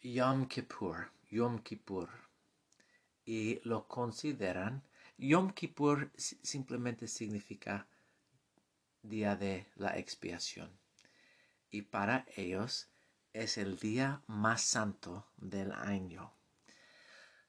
Yom 0.01 0.47
Kippur, 0.47 1.11
Yom 1.29 1.59
Kippur, 1.59 2.07
y 3.25 3.59
lo 3.67 3.85
consideran. 3.85 4.81
Yom 5.17 5.51
Kippur 5.51 6.09
simplemente 6.15 7.09
significa 7.09 7.85
día 9.03 9.35
de 9.35 9.65
la 9.75 9.97
expiación. 9.97 10.71
Y 11.69 11.81
para 11.81 12.25
ellos 12.37 12.87
es 13.33 13.57
el 13.57 13.77
día 13.77 14.21
más 14.27 14.61
santo 14.61 15.27
del 15.35 15.73
año. 15.73 16.31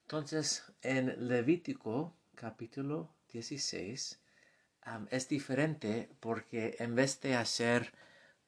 Entonces, 0.01 0.65
en 0.83 1.29
Levítico 1.29 2.17
capítulo 2.35 3.15
16 3.33 4.22
es 5.11 5.29
diferente 5.29 6.11
porque 6.21 6.77
en 6.79 6.95
vez 6.95 7.21
de 7.21 7.37
hacer 7.37 7.93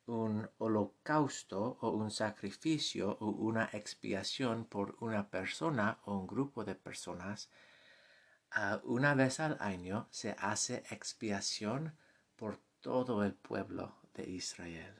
un 0.07 0.51
holocausto 0.59 1.79
o 1.81 1.91
un 1.91 2.11
sacrificio 2.11 3.17
o 3.21 3.29
una 3.29 3.71
expiación 3.73 4.67
por 4.67 4.97
una 5.01 5.31
persona 5.31 5.99
o 6.05 6.19
un 6.19 6.27
grupo 6.27 6.65
de 6.65 6.75
personas, 6.75 7.49
una 8.85 9.15
vez 9.15 9.41
al 9.41 9.57
año 9.61 10.07
se 10.11 10.37
hace 10.39 10.85
expiación 10.91 11.97
por 12.37 12.59
todo 12.81 13.25
el 13.25 13.35
pueblo 13.35 13.97
de 14.15 14.29
Israel. 14.31 14.95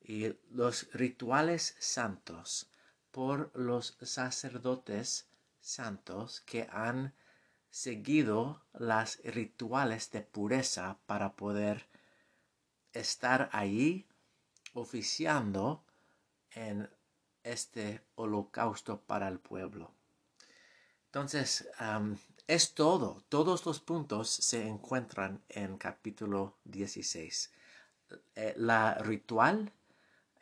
Y 0.00 0.34
los 0.50 0.92
rituales 0.92 1.76
santos 1.78 2.70
por 3.10 3.50
los 3.54 3.96
sacerdotes 4.02 5.28
santos 5.60 6.40
que 6.42 6.66
han 6.70 7.14
seguido 7.70 8.62
las 8.72 9.20
rituales 9.24 10.10
de 10.10 10.22
pureza 10.22 10.98
para 11.06 11.34
poder 11.34 11.88
estar 12.92 13.48
allí 13.52 14.06
oficiando 14.74 15.84
en 16.52 16.88
este 17.42 18.02
holocausto 18.14 19.00
para 19.00 19.28
el 19.28 19.38
pueblo. 19.38 19.92
Entonces, 21.06 21.68
es 22.46 22.74
todo. 22.74 23.22
Todos 23.28 23.64
los 23.64 23.80
puntos 23.80 24.28
se 24.30 24.66
encuentran 24.66 25.42
en 25.48 25.78
capítulo 25.78 26.58
16. 26.64 27.52
Eh, 28.34 28.54
la 28.56 28.94
ritual, 28.94 29.72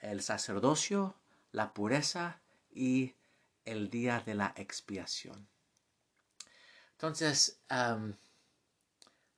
el 0.00 0.22
sacerdocio, 0.22 1.14
la 1.52 1.72
pureza 1.72 2.40
y 2.70 3.14
el 3.64 3.90
día 3.90 4.20
de 4.20 4.34
la 4.34 4.52
expiación. 4.56 5.48
Entonces, 6.96 7.60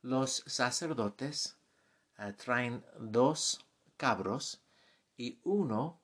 los 0.02 0.44
sacerdotes 0.46 1.56
eh, 2.16 2.32
traen 2.34 2.84
dos 3.00 3.66
cabros 3.96 4.62
y 5.16 5.40
uno 5.42 6.00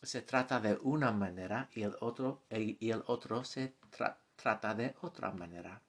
se 0.00 0.22
trata 0.22 0.60
de 0.60 0.78
una 0.82 1.10
manera 1.10 1.68
y 1.74 1.82
el 1.82 1.96
otro, 2.00 2.44
otro 3.06 3.44
se 3.44 3.74
trata 4.36 4.74
de 4.76 4.94
otra 5.00 5.32
manera. 5.32 5.82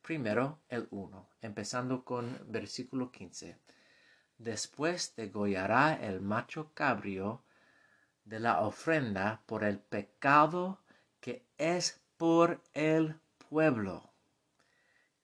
Primero 0.00 0.60
el 0.70 0.88
uno, 0.90 1.28
empezando 1.42 2.02
con 2.02 2.40
versículo 2.50 3.12
15. 3.12 3.58
Después 4.38 5.14
degollará 5.16 5.92
el 6.00 6.22
macho 6.22 6.72
cabrio 6.72 7.44
de 8.24 8.40
la 8.40 8.60
ofrenda 8.60 9.42
por 9.44 9.64
el 9.64 9.78
pecado 9.78 10.80
que 11.20 11.44
es 11.58 12.00
por 12.16 12.62
el 12.72 13.20
pueblo, 13.50 14.09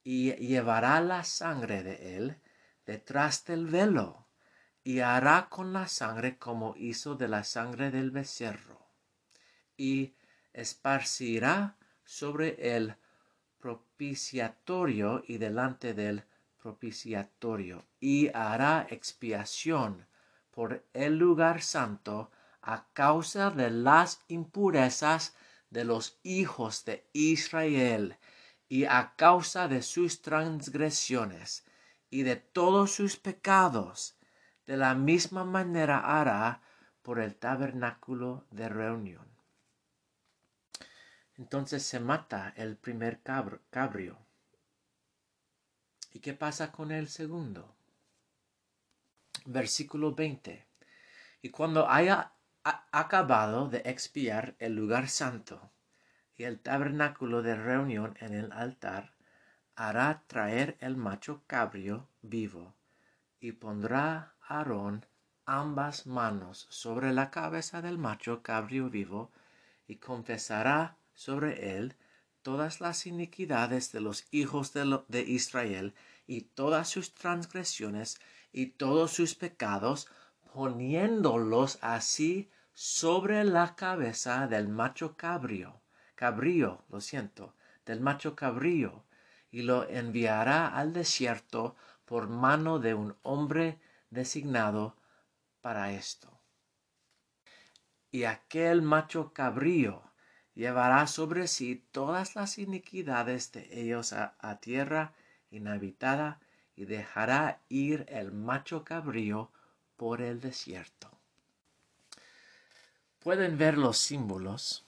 y 0.09 0.35
llevará 0.35 1.01
la 1.01 1.25
sangre 1.25 1.83
de 1.83 2.17
él 2.17 2.37
detrás 2.87 3.45
del 3.45 3.67
velo, 3.67 4.29
y 4.85 5.01
hará 5.01 5.49
con 5.51 5.73
la 5.73 5.89
sangre 5.89 6.39
como 6.39 6.77
hizo 6.77 7.17
de 7.17 7.27
la 7.27 7.43
sangre 7.43 7.91
del 7.91 8.13
becerro, 8.13 8.87
y 9.77 10.15
esparcirá 10.53 11.75
sobre 12.05 12.77
el 12.77 12.95
propiciatorio 13.59 15.25
y 15.27 15.39
delante 15.39 15.93
del 15.93 16.23
propiciatorio, 16.63 17.85
y 17.99 18.29
hará 18.29 18.87
expiación 18.89 20.07
por 20.53 20.85
el 20.93 21.19
lugar 21.19 21.63
santo 21.63 22.31
a 22.63 22.87
causa 22.93 23.51
de 23.51 23.71
las 23.71 24.21
impurezas 24.29 25.35
de 25.71 25.85
los 25.85 26.21
hijos 26.23 26.85
de 26.85 27.09
Israel 27.13 28.17
y 28.69 28.85
a 28.85 29.15
causa 29.17 29.69
de 29.69 29.83
sus 29.83 30.23
transgresiones 30.23 31.65
y 32.11 32.23
de 32.23 32.37
todos 32.37 32.93
sus 32.93 33.17
pecados, 33.17 34.17
de 34.67 34.77
la 34.77 34.95
misma 34.95 35.45
manera 35.45 35.99
hará 36.01 36.63
por 37.03 37.21
el 37.21 37.37
tabernáculo 37.37 38.47
de 38.51 38.69
reunión. 38.69 39.27
Entonces 41.37 41.85
se 41.85 42.01
mata 42.01 42.53
el 42.57 42.77
primer 42.77 43.21
cabrio. 43.71 44.19
¿Y 46.13 46.21
qué 46.21 46.33
pasa 46.33 46.73
con 46.73 46.91
el 46.91 47.09
segundo? 47.09 47.77
Versículo 49.45 50.15
20. 50.15 50.67
Y 51.43 51.51
cuando 51.51 51.89
haya 51.89 52.33
acabado 52.65 53.69
de 53.69 53.83
expiar 53.85 54.57
el 54.59 54.75
lugar 54.75 55.09
santo 55.09 55.71
y 56.37 56.45
el 56.45 56.61
tabernáculo 56.61 57.43
de 57.43 57.57
reunión 57.57 58.17
en 58.21 58.35
el 58.35 58.53
altar, 58.53 59.13
hará 59.75 60.23
traer 60.27 60.77
el 60.81 60.97
macho 60.97 61.43
cabrio 61.47 62.09
vivo 62.23 62.75
y 63.41 63.53
pondrá 63.53 64.35
Aarón 64.41 65.07
ambas 65.45 66.07
manos 66.07 66.67
sobre 66.71 67.13
la 67.13 67.31
cabeza 67.31 67.83
del 67.83 67.99
macho 67.99 68.43
cabrio 68.43 68.91
vivo 68.91 69.31
y 69.87 69.97
confesará 69.97 70.97
sobre 71.15 71.77
él 71.77 71.95
todas 72.43 72.81
las 72.81 73.07
iniquidades 73.07 73.93
de 73.93 74.01
los 74.01 74.27
hijos 74.31 74.73
de, 74.73 75.01
de 75.09 75.23
Israel 75.23 75.95
y 76.27 76.43
todas 76.43 76.89
sus 76.89 77.15
transgresiones 77.15 78.21
y 78.53 78.67
todos 78.67 79.13
sus 79.13 79.35
pecados, 79.35 80.09
poniéndolos 80.53 81.79
así 81.83 82.51
sobre 82.73 83.45
la 83.45 83.75
cabeza 83.75 84.47
del 84.47 84.69
macho 84.69 85.17
cabrio, 85.17 85.81
cabrío, 86.17 86.83
lo 86.89 87.01
siento, 87.01 87.55
del 87.85 88.01
macho 88.01 88.35
cabrío, 88.35 89.05
y 89.53 89.63
lo 89.63 89.89
enviará 89.89 90.67
al 90.67 90.93
desierto 90.93 91.77
por 92.05 92.29
mano 92.29 92.81
de 92.81 92.95
un 92.95 93.17
hombre 93.23 93.79
designado 94.11 94.97
para 95.61 95.93
esto. 95.93 96.41
Y 98.11 98.25
aquel 98.25 98.83
macho 98.83 99.33
cabrío 99.33 100.03
llevará 100.55 101.07
sobre 101.07 101.47
sí 101.47 101.87
todas 101.93 102.35
las 102.35 102.59
iniquidades 102.59 103.53
de 103.53 103.69
ellos 103.71 104.13
a, 104.13 104.35
a 104.41 104.57
tierra 104.57 105.13
inhabitada 105.51 106.41
y 106.75 106.87
dejará 106.87 107.61
ir 107.69 108.05
el 108.09 108.33
macho 108.33 108.83
cabrío 108.83 109.53
por 109.97 110.21
el 110.21 110.41
desierto 110.41 111.17
pueden 113.27 113.59
ver 113.59 113.77
los 113.77 113.99
símbolos 113.99 114.86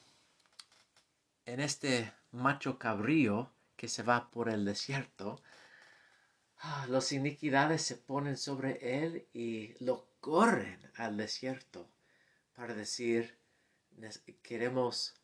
en 1.48 1.60
este 1.60 2.12
macho 2.30 2.78
cabrío 2.78 3.50
que 3.76 3.88
se 3.88 4.02
va 4.02 4.30
por 4.30 4.50
el 4.50 4.66
desierto. 4.66 5.40
Ah, 6.58 6.86
las 6.90 7.10
iniquidades 7.12 7.80
se 7.80 7.96
ponen 7.96 8.36
sobre 8.36 9.02
él 9.02 9.26
y 9.32 9.72
lo 9.82 10.10
corren 10.20 10.78
al 10.96 11.16
desierto 11.16 11.88
para 12.54 12.74
decir, 12.74 13.38
queremos 14.42 15.14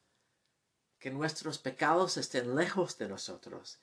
que 0.99 1.11
nuestros 1.11 1.59
pecados 1.59 2.17
estén 2.17 2.57
lejos 2.57 2.97
de 2.97 3.09
nosotros. 3.09 3.81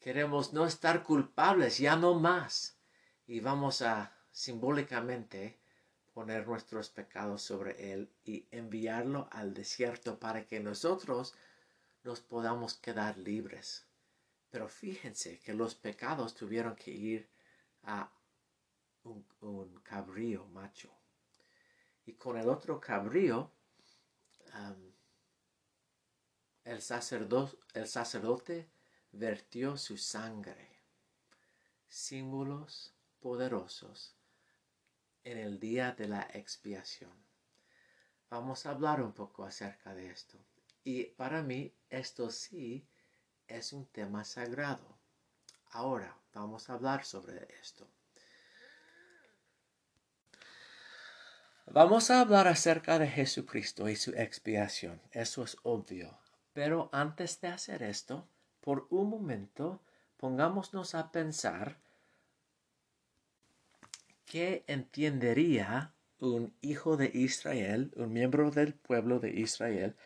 Queremos 0.00 0.52
no 0.52 0.66
estar 0.66 1.02
culpables, 1.02 1.78
ya 1.78 1.96
no 1.96 2.14
más. 2.14 2.76
Y 3.26 3.40
vamos 3.40 3.80
a 3.80 4.12
simbólicamente 4.32 5.58
poner 6.12 6.46
nuestros 6.46 6.90
pecados 6.90 7.40
sobre 7.40 7.92
Él 7.92 8.10
y 8.24 8.46
enviarlo 8.50 9.28
al 9.30 9.54
desierto 9.54 10.18
para 10.18 10.46
que 10.46 10.60
nosotros 10.60 11.34
nos 12.02 12.20
podamos 12.20 12.74
quedar 12.74 13.18
libres. 13.18 13.86
Pero 14.50 14.68
fíjense 14.68 15.38
que 15.38 15.54
los 15.54 15.74
pecados 15.74 16.34
tuvieron 16.34 16.74
que 16.74 16.90
ir 16.90 17.30
a 17.82 18.10
un, 19.04 19.80
cabrío 19.82 20.46
macho. 20.46 20.90
Y 22.04 22.14
con 22.14 22.36
el 22.36 22.48
otro 22.48 22.80
cabrío, 22.80 23.52
el, 26.64 26.82
el 27.74 27.86
sacerdote 27.88 28.70
vertió 29.12 29.76
su 29.76 29.96
sangre. 29.96 30.68
Símbolos 31.88 32.94
poderosos 33.20 34.16
en 35.24 35.38
el 35.38 35.60
día 35.60 35.92
de 35.92 36.08
la 36.08 36.22
expiación. 36.32 37.12
Vamos 38.30 38.64
a 38.64 38.70
hablar 38.70 39.02
un 39.02 39.12
poco 39.12 39.44
acerca 39.44 39.94
de 39.94 40.10
esto. 40.10 40.38
Y 40.84 41.04
para 41.04 41.42
mí 41.42 41.74
esto 41.88 42.30
sí 42.30 42.86
es 43.46 43.72
un 43.72 43.86
tema 43.86 44.24
sagrado. 44.24 44.98
Ahora 45.72 46.16
vamos 46.32 46.68
a 46.70 46.74
hablar 46.74 47.04
sobre 47.04 47.48
esto. 47.60 47.86
Vamos 51.66 52.10
a 52.10 52.20
hablar 52.20 52.48
acerca 52.48 52.98
de 52.98 53.06
Jesucristo 53.06 53.88
y 53.88 53.94
su 53.94 54.10
expiación. 54.10 55.00
Eso 55.12 55.44
es 55.44 55.56
obvio. 55.62 56.18
Pero 56.52 56.88
antes 56.92 57.40
de 57.40 57.48
hacer 57.48 57.84
esto, 57.84 58.28
por 58.60 58.88
un 58.90 59.08
momento, 59.08 59.80
pongámonos 60.16 60.96
a 60.96 61.12
pensar 61.12 61.78
qué 64.26 64.64
entendería 64.66 65.94
un 66.18 66.52
hijo 66.60 66.96
de 66.96 67.10
Israel, 67.14 67.92
un 67.96 68.12
miembro 68.12 68.50
del 68.50 68.74
pueblo 68.74 69.20
de 69.20 69.30
Israel, 69.30 69.96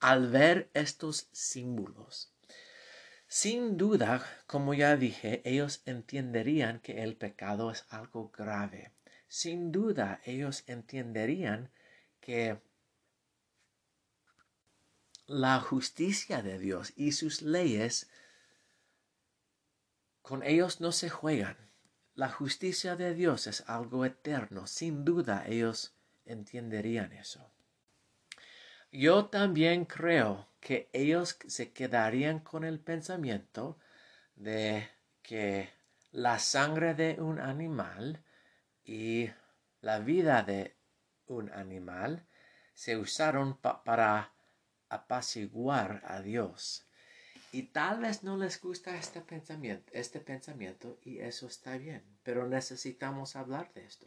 al 0.00 0.30
ver 0.30 0.70
estos 0.74 1.28
símbolos. 1.32 2.32
Sin 3.26 3.76
duda, 3.76 4.24
como 4.46 4.72
ya 4.72 4.96
dije, 4.96 5.42
ellos 5.44 5.82
entenderían 5.84 6.80
que 6.80 7.02
el 7.02 7.16
pecado 7.16 7.70
es 7.70 7.84
algo 7.90 8.30
grave. 8.30 8.92
Sin 9.28 9.70
duda, 9.70 10.20
ellos 10.24 10.64
entenderían 10.66 11.70
que 12.20 12.58
la 15.26 15.60
justicia 15.60 16.40
de 16.40 16.58
Dios 16.58 16.94
y 16.96 17.12
sus 17.12 17.42
leyes, 17.42 18.08
con 20.22 20.42
ellos 20.42 20.80
no 20.80 20.90
se 20.90 21.10
juegan. 21.10 21.56
La 22.14 22.30
justicia 22.30 22.96
de 22.96 23.14
Dios 23.14 23.46
es 23.46 23.62
algo 23.68 24.06
eterno. 24.06 24.66
Sin 24.66 25.04
duda, 25.04 25.44
ellos 25.46 25.94
entenderían 26.24 27.12
eso. 27.12 27.52
Yo 28.90 29.26
también 29.26 29.84
creo 29.84 30.48
que 30.60 30.88
ellos 30.92 31.38
se 31.46 31.72
quedarían 31.72 32.40
con 32.40 32.64
el 32.64 32.80
pensamiento 32.80 33.78
de 34.34 34.88
que 35.22 35.70
la 36.10 36.38
sangre 36.38 36.94
de 36.94 37.20
un 37.20 37.38
animal 37.38 38.24
y 38.84 39.30
la 39.82 39.98
vida 39.98 40.42
de 40.42 40.74
un 41.26 41.50
animal 41.52 42.26
se 42.72 42.96
usaron 42.96 43.58
para 43.58 44.32
apaciguar 44.88 46.02
a 46.06 46.22
Dios. 46.22 46.86
Y 47.52 47.64
tal 47.64 48.00
vez 48.00 48.22
no 48.22 48.36
les 48.36 48.60
gusta 48.60 48.96
este 48.96 49.20
pensamiento, 49.20 49.90
este 49.94 50.20
pensamiento 50.20 50.98
y 51.02 51.18
eso 51.18 51.46
está 51.46 51.76
bien, 51.76 52.02
pero 52.22 52.46
necesitamos 52.46 53.36
hablar 53.36 53.70
de 53.74 53.84
esto. 53.84 54.06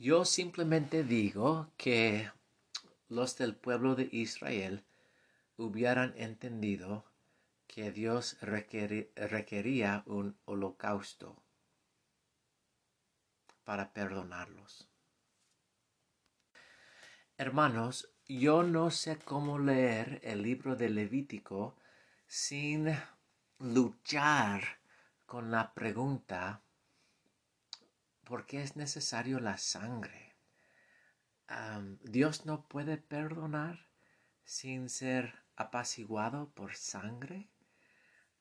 Yo 0.00 0.24
simplemente 0.24 1.02
digo 1.02 1.72
que 1.76 2.30
los 3.08 3.36
del 3.36 3.56
pueblo 3.56 3.96
de 3.96 4.08
Israel 4.12 4.84
hubieran 5.56 6.14
entendido 6.16 7.04
que 7.66 7.90
Dios 7.90 8.36
requería 8.40 10.04
un 10.06 10.38
holocausto 10.44 11.42
para 13.64 13.92
perdonarlos. 13.92 14.88
Hermanos, 17.36 18.08
yo 18.28 18.62
no 18.62 18.92
sé 18.92 19.18
cómo 19.18 19.58
leer 19.58 20.20
el 20.22 20.42
libro 20.42 20.76
de 20.76 20.90
Levítico 20.90 21.76
sin 22.28 22.88
luchar 23.58 24.78
con 25.26 25.50
la 25.50 25.74
pregunta 25.74 26.62
¿por 28.28 28.44
qué 28.44 28.62
es 28.62 28.76
necesario 28.76 29.40
la 29.40 29.56
sangre? 29.56 30.36
Dios 32.02 32.44
no 32.44 32.68
puede 32.68 32.98
perdonar 32.98 33.88
sin 34.44 34.90
ser 34.90 35.34
apaciguado 35.56 36.50
por 36.50 36.74
sangre. 36.74 37.48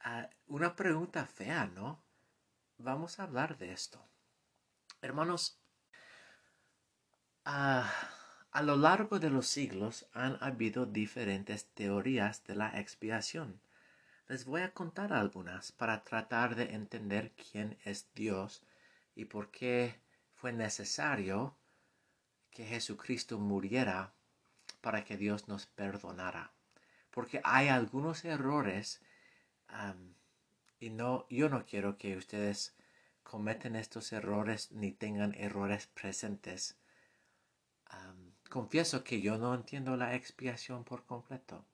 Ah, 0.01 0.29
una 0.47 0.75
pregunta 0.75 1.25
fea, 1.25 1.67
¿no? 1.67 2.03
Vamos 2.77 3.19
a 3.19 3.23
hablar 3.23 3.57
de 3.57 3.71
esto. 3.71 4.05
Hermanos, 5.01 5.57
ah, 7.45 7.89
a 8.51 8.61
lo 8.61 8.75
largo 8.75 9.19
de 9.19 9.29
los 9.29 9.47
siglos 9.47 10.09
han 10.11 10.37
habido 10.41 10.85
diferentes 10.85 11.67
teorías 11.73 12.43
de 12.43 12.55
la 12.55 12.77
expiación. 12.77 13.61
Les 14.27 14.43
voy 14.43 14.63
a 14.63 14.73
contar 14.73 15.13
algunas 15.13 15.71
para 15.71 16.03
tratar 16.03 16.55
de 16.55 16.73
entender 16.73 17.31
quién 17.35 17.77
es 17.85 18.09
Dios 18.13 18.63
y 19.17 19.25
por 19.25 19.49
qué 19.49 19.99
fue 20.35 20.53
necesario 20.53 21.57
que 22.51 22.65
Jesucristo 22.65 23.39
muriera 23.39 24.13
para 24.79 25.03
que 25.03 25.17
Dios 25.17 25.47
nos 25.47 25.65
perdonara. 25.65 26.53
Porque 27.09 27.41
hay 27.43 27.67
algunos 27.67 28.23
errores 28.25 29.01
y 30.79 30.91
no, 30.91 31.25
yo 31.29 31.49
no 31.49 31.65
quiero 31.65 31.97
que 31.97 32.15
ustedes 32.15 32.75
cometen 33.23 33.75
estos 33.75 34.13
errores 34.13 34.71
ni 34.71 34.91
tengan 34.91 35.33
errores 35.33 35.87
presentes. 35.87 36.77
confieso 38.51 39.03
que 39.03 39.19
yo 39.19 39.39
no 39.39 39.55
entiendo 39.55 39.97
la 39.97 40.13
expiación 40.13 40.83
por 40.83 41.05
completo. 41.05 41.65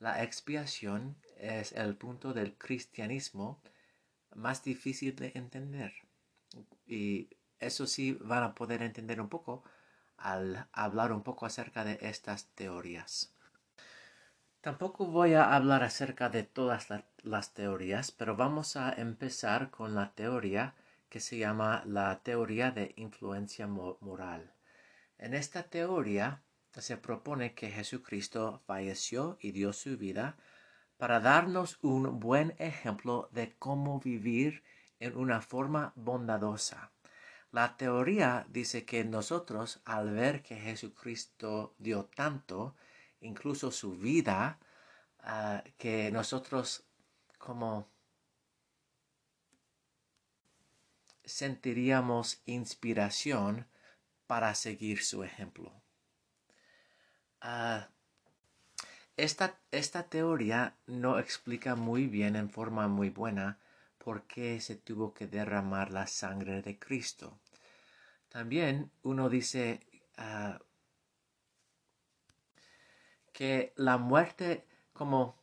La 0.00 0.22
expiación 0.22 1.16
es 1.38 1.72
el 1.72 1.96
punto 1.96 2.34
del 2.34 2.58
cristianismo 2.58 3.62
más 4.34 4.62
difícil 4.62 5.16
de 5.16 5.32
entender. 5.34 6.03
Y 6.86 7.28
eso 7.58 7.86
sí 7.86 8.18
van 8.20 8.42
a 8.42 8.54
poder 8.54 8.82
entender 8.82 9.20
un 9.20 9.28
poco 9.28 9.64
al 10.16 10.66
hablar 10.72 11.12
un 11.12 11.22
poco 11.22 11.46
acerca 11.46 11.84
de 11.84 11.98
estas 12.02 12.46
teorías. 12.54 13.32
Tampoco 14.60 15.06
voy 15.06 15.34
a 15.34 15.54
hablar 15.54 15.82
acerca 15.82 16.30
de 16.30 16.42
todas 16.42 16.88
las 17.22 17.52
teorías, 17.52 18.12
pero 18.12 18.34
vamos 18.34 18.76
a 18.76 18.92
empezar 18.92 19.70
con 19.70 19.94
la 19.94 20.14
teoría 20.14 20.74
que 21.10 21.20
se 21.20 21.36
llama 21.36 21.82
la 21.86 22.20
teoría 22.22 22.70
de 22.70 22.94
influencia 22.96 23.66
moral. 23.66 24.52
En 25.18 25.34
esta 25.34 25.64
teoría 25.64 26.42
se 26.76 26.96
propone 26.96 27.54
que 27.54 27.70
Jesucristo 27.70 28.62
falleció 28.66 29.36
y 29.40 29.52
dio 29.52 29.72
su 29.72 29.96
vida 29.96 30.36
para 30.96 31.20
darnos 31.20 31.78
un 31.82 32.18
buen 32.18 32.54
ejemplo 32.58 33.28
de 33.32 33.54
cómo 33.58 34.00
vivir 34.00 34.62
en 35.04 35.18
una 35.18 35.42
forma 35.42 35.92
bondadosa. 35.96 36.90
La 37.52 37.76
teoría 37.76 38.46
dice 38.48 38.86
que 38.86 39.04
nosotros, 39.04 39.80
al 39.84 40.10
ver 40.10 40.42
que 40.42 40.56
Jesucristo 40.56 41.74
dio 41.78 42.06
tanto, 42.06 42.74
incluso 43.20 43.70
su 43.70 43.98
vida, 43.98 44.58
ah, 45.20 45.62
que 45.76 46.10
nosotros 46.10 46.84
como 47.38 47.86
sentiríamos 51.24 52.40
inspiración 52.46 53.66
para 54.26 54.54
seguir 54.54 55.02
su 55.02 55.22
ejemplo. 55.22 55.70
Ah, 57.42 57.90
esta, 59.18 59.60
esta 59.70 60.04
teoría 60.04 60.76
no 60.86 61.18
explica 61.18 61.76
muy 61.76 62.06
bien 62.06 62.36
en 62.36 62.48
forma 62.48 62.88
muy 62.88 63.10
buena 63.10 63.58
por 64.04 64.26
qué 64.26 64.60
se 64.60 64.76
tuvo 64.76 65.14
que 65.14 65.26
derramar 65.26 65.90
la 65.90 66.06
sangre 66.06 66.60
de 66.60 66.78
Cristo. 66.78 67.38
También 68.28 68.90
uno 69.02 69.30
dice 69.30 69.80
ah, 70.18 70.60
que 73.32 73.72
la 73.76 73.96
muerte 73.96 74.66
como 74.92 75.36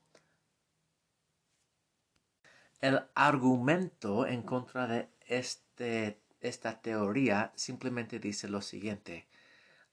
el 2.81 3.01
argumento 3.15 4.27
en 4.27 4.43
contra 4.43 4.85
de 4.85 5.09
este, 5.27 6.21
esta 6.39 6.81
teoría 6.81 7.51
simplemente 7.55 8.19
dice 8.19 8.47
lo 8.47 8.61
siguiente. 8.61 9.27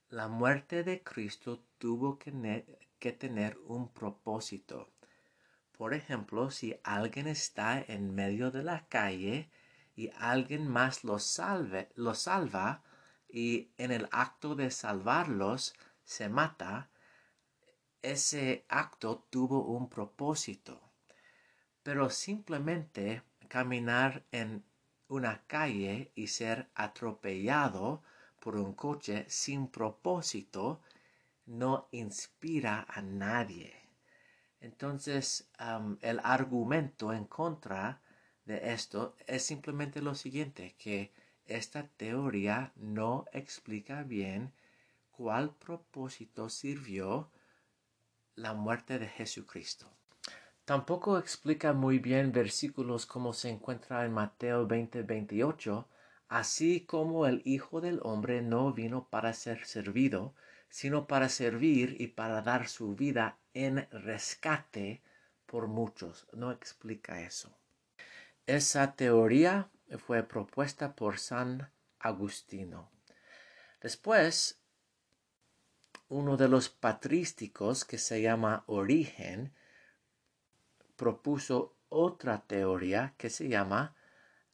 La 0.09 0.27
muerte 0.27 0.83
de 0.83 1.01
Cristo 1.01 1.63
tuvo 1.79 2.19
que, 2.19 2.65
que 2.99 3.11
tener 3.13 3.57
un 3.65 3.89
propósito. 3.89 4.91
Por 5.79 5.93
ejemplo, 5.93 6.51
si 6.51 6.77
alguien 6.83 7.25
está 7.25 7.79
en 7.79 8.13
medio 8.13 8.51
de 8.51 8.63
la 8.63 8.85
calle 8.89 9.49
y 9.95 10.11
alguien 10.17 10.67
más 10.67 11.05
lo, 11.05 11.19
salve, 11.19 11.87
lo 11.95 12.15
salva, 12.15 12.83
y 13.29 13.71
en 13.77 13.93
el 13.93 14.09
acto 14.11 14.55
de 14.55 14.71
salvarlos 14.71 15.73
se 16.03 16.27
mata, 16.27 16.89
ese 18.01 18.65
acto 18.67 19.25
tuvo 19.29 19.67
un 19.67 19.87
propósito. 19.87 20.81
Pero 21.81 22.09
simplemente 22.09 23.23
caminar 23.47 24.25
en 24.33 24.65
una 25.07 25.43
calle 25.47 26.11
y 26.13 26.27
ser 26.27 26.69
atropellado 26.75 28.03
por 28.41 28.57
un 28.57 28.73
coche 28.73 29.23
sin 29.29 29.69
propósito 29.69 30.81
no 31.45 31.87
inspira 31.93 32.85
a 32.89 33.01
nadie. 33.01 33.78
Entonces, 34.61 35.49
el 36.01 36.19
argumento 36.23 37.13
en 37.13 37.25
contra 37.25 38.01
de 38.45 38.73
esto 38.73 39.15
es 39.25 39.43
simplemente 39.43 40.01
lo 40.01 40.15
siguiente, 40.15 40.75
que 40.77 41.13
esta 41.45 41.87
teoría 41.87 42.73
no 42.75 43.25
explica 43.31 44.03
bien 44.03 44.53
cuál 45.11 45.55
propósito 45.55 46.49
sirvió 46.49 47.31
la 48.35 48.53
muerte 48.53 48.99
de 48.99 49.07
Jesucristo. 49.07 49.91
Tampoco 50.65 51.17
explica 51.17 51.73
muy 51.73 51.97
bien 51.97 52.31
versículos 52.31 53.07
como 53.07 53.33
se 53.33 53.49
encuentra 53.49 54.05
en 54.05 54.13
Mateo 54.13 54.67
20, 54.67 55.01
28, 55.01 55.87
así 56.27 56.81
como 56.81 57.25
el 57.25 57.41
Hijo 57.43 57.81
del 57.81 57.99
Hombre 58.03 58.43
no 58.43 58.71
vino 58.71 59.07
para 59.09 59.33
ser 59.33 59.65
servido, 59.65 60.35
sino 60.69 61.07
para 61.07 61.27
servir 61.27 61.95
y 61.99 62.07
para 62.07 62.43
dar 62.43 62.67
su 62.67 62.95
vida 62.95 63.38
en 63.53 63.87
rescate 63.91 65.01
por 65.45 65.67
muchos. 65.67 66.27
No 66.33 66.51
explica 66.51 67.21
eso. 67.21 67.57
Esa 68.45 68.95
teoría 68.95 69.69
fue 69.97 70.23
propuesta 70.23 70.95
por 70.95 71.19
San 71.19 71.71
Agustino. 71.99 72.91
Después, 73.81 74.59
uno 76.07 76.37
de 76.37 76.47
los 76.47 76.69
patrísticos 76.69 77.85
que 77.85 77.97
se 77.97 78.21
llama 78.21 78.63
Origen 78.67 79.53
propuso 80.95 81.75
otra 81.89 82.41
teoría 82.45 83.13
que 83.17 83.29
se 83.29 83.47
llama 83.47 83.95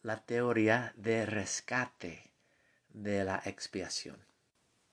la 0.02 0.26
teoría 0.26 0.94
de 0.96 1.26
rescate 1.26 2.32
de 2.90 3.24
la 3.24 3.42
expiación. 3.46 4.24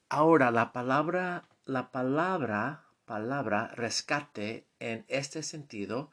Ahora 0.09 0.51
la 0.51 0.73
palabra 0.73 1.49
la 1.65 1.93
palabra 1.93 2.85
palabra 3.05 3.69
rescate 3.75 4.67
en 4.79 5.05
este 5.09 5.43
sentido 5.43 6.11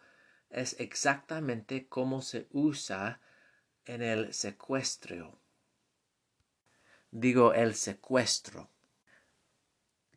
es 0.50 0.76
exactamente 0.80 1.88
como 1.88 2.22
se 2.22 2.48
usa 2.52 3.22
en 3.86 4.02
el 4.02 4.34
secuestro. 4.34 5.40
Digo 7.12 7.54
el 7.54 7.76
secuestro. 7.76 8.70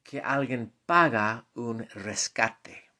Que 0.02 0.20
alguien 0.20 0.72
paga 0.84 1.46
un 1.54 1.88
rescate. 1.90 2.90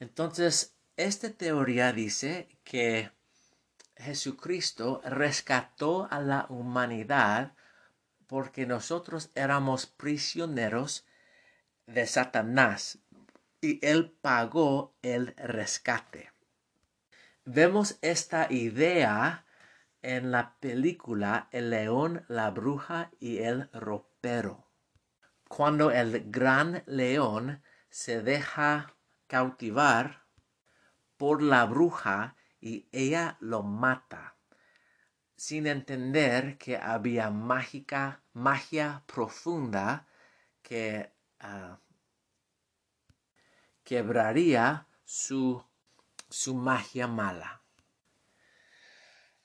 Entonces, 0.00 0.74
esta 0.96 1.30
teoría 1.30 1.92
dice 1.92 2.48
que 2.64 3.10
Jesucristo 3.96 5.00
rescató 5.04 6.08
a 6.10 6.20
la 6.20 6.46
humanidad 6.48 7.54
porque 8.26 8.66
nosotros 8.66 9.30
éramos 9.34 9.86
prisioneros 9.86 11.04
de 11.86 12.06
Satanás 12.06 12.98
y 13.60 13.84
él 13.86 14.16
pagó 14.20 14.96
el 15.02 15.34
rescate. 15.36 16.32
Vemos 17.44 17.98
esta 18.02 18.52
idea 18.52 19.46
en 20.02 20.30
la 20.30 20.56
película 20.60 21.48
El 21.50 21.70
león, 21.70 22.24
la 22.28 22.50
bruja 22.50 23.10
y 23.18 23.38
el 23.38 23.70
ropero. 23.72 24.66
Cuando 25.48 25.90
el 25.90 26.30
gran 26.30 26.82
león 26.86 27.62
se 27.88 28.22
deja 28.22 28.94
cautivar 29.26 30.24
por 31.16 31.42
la 31.42 31.64
bruja 31.64 32.36
y 32.60 32.88
ella 32.92 33.36
lo 33.40 33.62
mata, 33.62 34.36
sin 35.36 35.66
entender 35.66 36.58
que 36.58 36.76
había 36.76 37.30
mágica, 37.30 38.22
magia 38.32 39.02
profunda 39.06 40.06
que 40.62 41.12
ah, 41.40 41.78
quebraría 43.86 44.88
su, 45.04 45.62
su 46.28 46.56
magia 46.56 47.06
mala. 47.06 47.62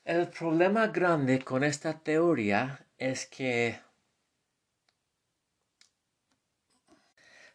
El 0.03 0.29
problema 0.29 0.87
grande 0.87 1.43
con 1.43 1.63
esta 1.63 1.99
teoría 1.99 2.87
es 2.97 3.27
que 3.27 3.79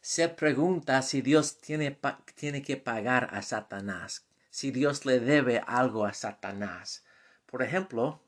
se 0.00 0.28
pregunta 0.28 1.02
si 1.02 1.22
Dios 1.22 1.60
tiene, 1.60 1.98
tiene 2.36 2.62
que 2.62 2.76
pagar 2.76 3.30
a 3.32 3.42
Satanás, 3.42 4.28
si 4.50 4.70
Dios 4.70 5.04
le 5.04 5.18
debe 5.18 5.60
algo 5.66 6.06
a 6.06 6.14
Satanás. 6.14 7.04
Por 7.46 7.64
ejemplo, 7.64 8.22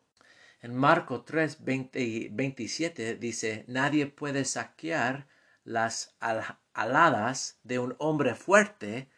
en 0.60 0.74
Marco 0.74 1.22
3, 1.22 1.58
27 1.62 3.14
dice, 3.14 3.64
nadie 3.68 4.08
puede 4.08 4.44
saquear 4.44 5.28
las 5.62 6.16
aladas 6.78 7.58
de 7.64 7.78
un 7.78 7.96
hombre 7.98 8.34
fuerte 8.34 9.08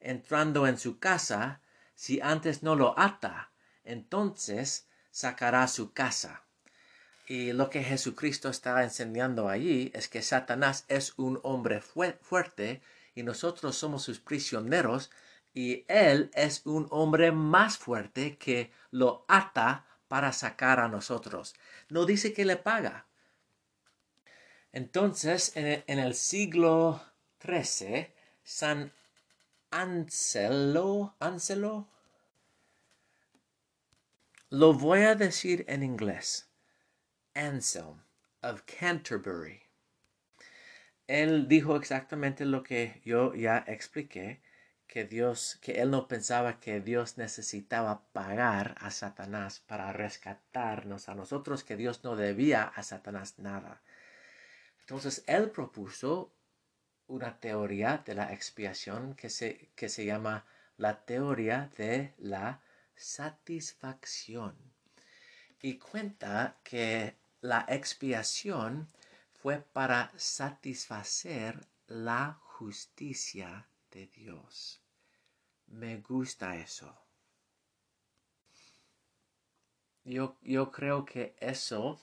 entrando 0.00 0.66
en 0.66 0.78
su 0.78 0.98
casa 0.98 1.60
si 1.94 2.20
antes 2.20 2.62
no 2.62 2.74
lo 2.74 2.98
ata, 2.98 3.52
entonces 3.84 4.88
sacará 5.10 5.68
su 5.68 5.92
casa. 5.92 6.42
Y 7.26 7.52
lo 7.52 7.70
que 7.70 7.84
Jesucristo 7.84 8.48
está 8.48 8.82
enseñando 8.82 9.48
allí 9.48 9.90
es 9.94 10.08
que 10.08 10.22
Satanás 10.22 10.84
es 10.88 11.14
un 11.16 11.38
hombre 11.42 11.80
fuerte 11.80 12.82
y 13.14 13.22
nosotros 13.22 13.76
somos 13.76 14.02
sus 14.02 14.18
prisioneros 14.18 15.10
y 15.54 15.84
él 15.88 16.30
es 16.34 16.62
un 16.64 16.88
hombre 16.90 17.30
más 17.30 17.76
fuerte 17.76 18.36
que 18.38 18.72
lo 18.90 19.24
ata 19.28 19.86
para 20.08 20.32
sacar 20.32 20.80
a 20.80 20.88
nosotros. 20.88 21.54
No 21.88 22.06
dice 22.06 22.32
que 22.32 22.44
le 22.44 22.56
paga. 22.56 23.06
Entonces, 24.72 25.52
en 25.54 25.98
el, 25.98 26.14
siglo 26.14 27.02
XIII, 27.44 28.08
San 28.42 28.92
Anselo, 29.70 31.14
Anselo, 31.20 31.88
lo 34.48 34.72
voy 34.72 35.00
a 35.00 35.14
decir 35.14 35.64
en 35.68 35.82
inglés. 35.82 36.48
Anselm 37.34 38.02
of 38.42 38.62
Canterbury. 38.64 39.62
Él 41.06 41.48
dijo 41.48 41.76
exactamente 41.76 42.44
lo 42.44 42.62
que 42.62 43.00
yo 43.04 43.34
ya 43.34 43.64
expliqué, 43.66 44.42
que 44.86 45.04
Dios, 45.04 45.58
que 45.62 45.80
él 45.80 45.90
no 45.90 46.06
pensaba 46.08 46.60
que 46.60 46.80
Dios 46.80 47.16
necesitaba 47.16 48.02
pagar 48.12 48.74
a 48.78 48.90
Satanás 48.90 49.60
para 49.60 49.92
rescatarnos 49.92 51.08
a 51.08 51.14
nosotros, 51.14 51.64
que 51.64 51.76
Dios 51.76 52.04
no 52.04 52.16
debía 52.16 52.64
a 52.64 52.82
Satanás 52.82 53.38
nada. 53.38 53.80
Entonces 54.92 55.24
él 55.26 55.50
propuso 55.50 56.34
una 57.06 57.40
teoría 57.40 58.02
de 58.04 58.14
la 58.14 58.30
expiación 58.30 59.14
que 59.14 59.30
se, 59.30 59.70
que 59.74 59.88
se 59.88 60.04
llama 60.04 60.44
la 60.76 61.06
teoría 61.06 61.70
de 61.78 62.12
la 62.18 62.60
satisfacción 62.94 64.54
y 65.62 65.78
cuenta 65.78 66.58
que 66.62 67.16
la 67.40 67.64
expiación 67.70 68.86
fue 69.32 69.60
para 69.60 70.12
satisfacer 70.14 71.66
la 71.86 72.38
justicia 72.42 73.66
de 73.90 74.08
Dios. 74.08 74.82
Me 75.68 76.02
gusta 76.02 76.54
eso. 76.56 76.94
Yo, 80.04 80.36
yo 80.42 80.70
creo 80.70 81.06
que 81.06 81.34
eso, 81.40 81.98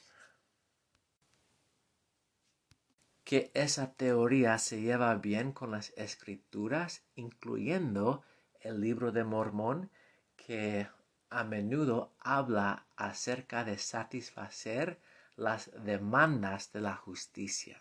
que 3.30 3.52
esa 3.54 3.94
teoría 3.94 4.58
se 4.58 4.82
lleva 4.82 5.14
bien 5.14 5.52
con 5.52 5.70
las 5.70 5.94
escrituras, 5.96 7.04
incluyendo 7.14 8.24
el 8.60 8.82
libro 8.82 9.12
de 9.12 9.24
Mormón, 9.24 9.92
que 10.36 10.88
a 11.30 11.44
menudo 11.44 12.12
habla 12.22 12.88
acerca 12.96 13.64
de 13.64 13.78
satisfacer 13.78 15.00
las 15.36 15.70
demandas 15.86 16.74
de 16.74 16.82
la 16.82 16.96
justicia. 16.96 17.80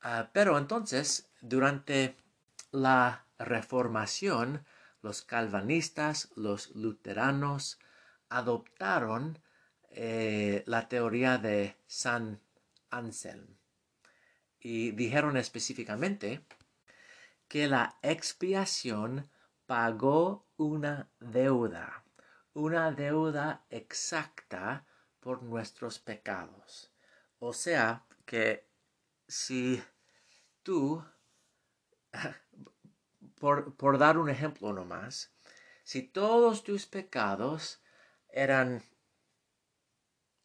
Ah, 0.00 0.30
pero 0.32 0.58
entonces, 0.58 1.28
durante 1.40 2.16
la 2.70 3.26
reformación, 3.36 4.64
los 5.02 5.22
calvinistas, 5.22 6.30
los 6.36 6.70
luteranos, 6.76 7.80
adoptaron 8.28 9.40
eh, 9.90 10.62
la 10.66 10.88
teoría 10.88 11.38
de 11.38 11.76
San 11.88 12.40
Anselm 12.90 13.57
y 14.60 14.90
dijeron 14.92 15.36
específicamente 15.36 16.44
que 17.48 17.68
la 17.68 17.98
expiación 18.02 19.30
pagó 19.66 20.46
una 20.56 21.08
deuda, 21.20 22.04
una 22.54 22.90
deuda 22.92 23.64
exacta 23.70 24.84
por 25.20 25.42
nuestros 25.42 25.98
pecados. 25.98 26.92
O 27.38 27.52
sea 27.52 28.04
que 28.24 28.66
si 29.26 29.82
tú, 30.62 31.04
por, 33.40 33.74
por 33.76 33.98
dar 33.98 34.18
un 34.18 34.28
ejemplo 34.28 34.72
nomás, 34.72 35.32
si 35.84 36.02
todos 36.02 36.64
tus 36.64 36.86
pecados 36.86 37.80
eran 38.28 38.82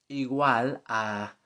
igual 0.08 0.82
a 0.86 1.38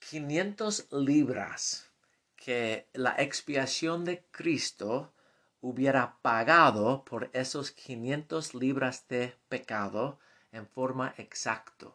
500 0.00 0.88
libras 0.92 1.90
que 2.36 2.88
la 2.92 3.14
expiación 3.18 4.04
de 4.04 4.24
Cristo 4.30 5.12
hubiera 5.60 6.18
pagado 6.22 7.04
por 7.04 7.30
esos 7.32 7.72
500 7.72 8.54
libras 8.54 9.06
de 9.08 9.34
pecado 9.48 10.18
en 10.52 10.66
forma 10.66 11.14
exacta 11.18 11.88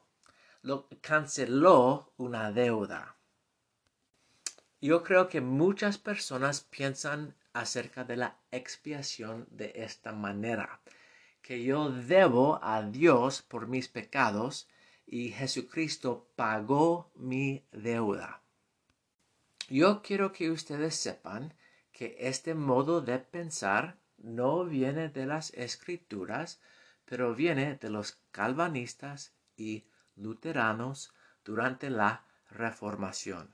lo 0.64 0.88
canceló 1.02 2.14
una 2.16 2.52
deuda. 2.54 3.18
yo 4.80 5.04
creo 5.04 5.28
que 5.28 5.42
muchas 5.42 5.98
personas 5.98 6.62
piensan 6.62 7.36
acerca 7.54 8.06
de 8.06 8.18
la 8.18 8.38
expiación 8.52 9.46
de 9.52 9.74
esta 9.76 10.14
manera, 10.14 10.80
que 11.42 11.64
yo 11.64 11.90
debo 11.90 12.60
a 12.64 12.82
Dios 12.82 13.42
por 13.42 13.68
mis 13.68 13.90
pecados 13.90 14.68
y 15.06 15.32
Jesucristo 15.32 16.28
pagó 16.36 17.12
mi 17.16 17.64
deuda. 17.72 18.42
Yo 19.70 20.02
quiero 20.02 20.34
que 20.34 20.52
ustedes 20.52 20.96
sepan 20.96 21.54
que 21.92 22.16
este 22.20 22.54
modo 22.54 23.02
de 23.02 23.20
pensar 23.20 23.98
no 24.18 24.66
viene 24.66 25.10
de 25.10 25.26
las 25.26 25.54
escrituras, 25.54 26.60
pero 27.06 27.36
viene 27.36 27.76
de 27.76 27.90
los 27.90 28.18
calvanistas 28.32 29.34
y 29.56 29.86
luteranos 30.16 31.14
durante 31.44 31.90
la 31.90 32.26
Reformación. 32.50 33.52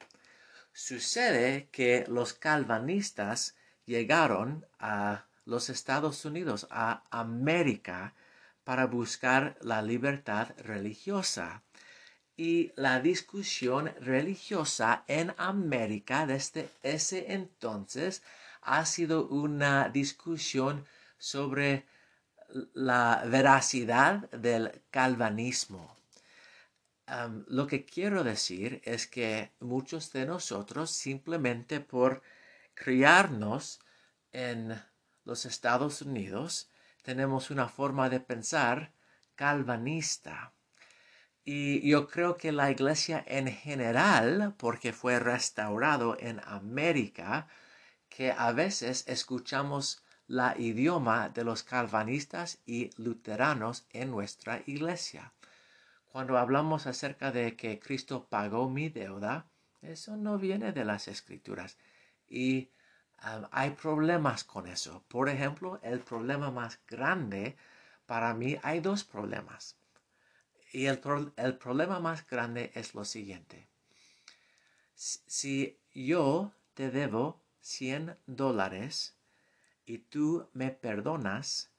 Sucede 0.73 1.69
que 1.71 2.05
los 2.07 2.33
calvanistas 2.33 3.55
llegaron 3.85 4.65
a 4.77 5.25
los 5.45 5.69
Estados 5.69 6.25
Unidos, 6.25 6.67
a 6.69 7.03
América, 7.09 8.13
para 8.63 8.85
buscar 8.85 9.57
la 9.61 9.81
libertad 9.81 10.49
religiosa. 10.57 11.63
Y 12.37 12.71
la 12.75 12.99
discusión 13.01 13.91
religiosa 13.99 15.03
en 15.07 15.33
América 15.37 16.25
desde 16.25 16.69
ese 16.83 17.33
entonces 17.33 18.23
ha 18.61 18.85
sido 18.85 19.27
una 19.27 19.89
discusión 19.89 20.85
sobre 21.17 21.85
la 22.73 23.23
veracidad 23.25 24.29
del 24.31 24.81
calvanismo. 24.89 25.95
lo 27.47 27.65
que 27.65 27.85
quiero 27.85 28.23
decir 28.23 28.81
es 28.85 29.07
que 29.07 29.51
muchos 29.59 30.13
de 30.13 30.27
nosotros 30.27 30.91
simplemente 30.91 31.79
por 31.79 32.21
criarnos 32.75 33.79
en 34.31 34.79
los 35.25 35.45
Estados 35.45 36.03
Unidos 36.03 36.69
tenemos 37.03 37.51
una 37.51 37.67
forma 37.67 38.09
de 38.09 38.19
pensar 38.19 38.93
calvanista. 39.35 40.53
Y 41.43 41.89
yo 41.89 42.07
creo 42.07 42.37
que 42.37 42.51
la 42.51 42.69
iglesia 42.69 43.23
en 43.25 43.47
general, 43.47 44.53
porque 44.57 44.93
fue 44.93 45.19
restaurado 45.19 46.17
en 46.19 46.41
América, 46.45 47.47
que 48.09 48.31
a 48.31 48.51
veces 48.51 49.05
escuchamos 49.07 50.03
la 50.27 50.55
idioma 50.57 51.29
de 51.29 51.43
los 51.43 51.63
calvanistas 51.63 52.59
y 52.65 52.91
luteranos 52.97 53.87
en 53.91 54.11
nuestra 54.11 54.61
iglesia. 54.67 55.33
Cuando 56.11 56.37
hablamos 56.37 56.85
acerca 56.85 57.31
de 57.31 57.55
que 57.55 57.79
Cristo 57.79 58.27
pagó 58.29 58.69
mi 58.69 58.89
deuda, 58.89 59.47
eso 59.81 60.17
no 60.17 60.37
viene 60.37 60.71
de 60.71 60.85
las 60.85 61.07
escrituras. 61.07 61.77
Y 62.27 62.69
hay 63.51 63.71
problemas 63.71 64.43
con 64.43 64.67
eso. 64.67 65.03
Por 65.07 65.29
ejemplo, 65.29 65.79
el 65.83 65.99
problema 65.99 66.51
más 66.51 66.79
grande 66.87 67.55
para 68.09 68.33
mí, 68.33 68.57
hay 68.63 68.79
dos 68.79 69.03
problemas. 69.03 69.75
Y 70.73 70.87
el, 70.87 70.99
el 71.35 71.57
problema 71.59 71.99
más 71.99 72.25
grande 72.27 72.71
es 72.73 72.95
lo 72.95 73.05
siguiente. 73.05 73.67
Si 74.95 75.79
yo 75.93 76.51
te 76.73 76.89
debo 76.89 77.39
100 77.61 78.17
dólares 78.25 79.15
y 79.85 79.99
tú 79.99 80.49
me 80.53 80.71
perdonas, 80.71 81.69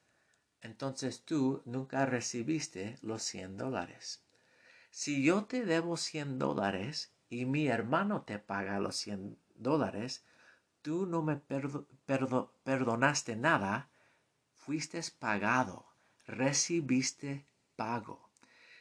entonces 0.62 1.22
tú 1.22 1.62
nunca 1.64 2.06
recibiste 2.06 2.96
los 3.02 3.24
100 3.24 3.56
dólares. 3.56 4.22
Si 4.92 5.24
yo 5.24 5.46
te 5.46 5.64
debo 5.64 5.96
100 5.96 6.38
dólares 6.38 7.12
y 7.28 7.44
mi 7.44 7.66
hermano 7.66 8.22
te 8.22 8.38
paga 8.38 8.78
los 8.78 8.94
100 8.94 9.36
dólares, 9.56 10.24
tú 10.82 11.06
no 11.06 11.22
me 11.22 11.36
perdonaste 12.64 13.36
nada, 13.36 13.90
fuiste 14.54 15.00
pagado, 15.18 15.86
recibiste 16.26 17.46
pago. 17.76 18.30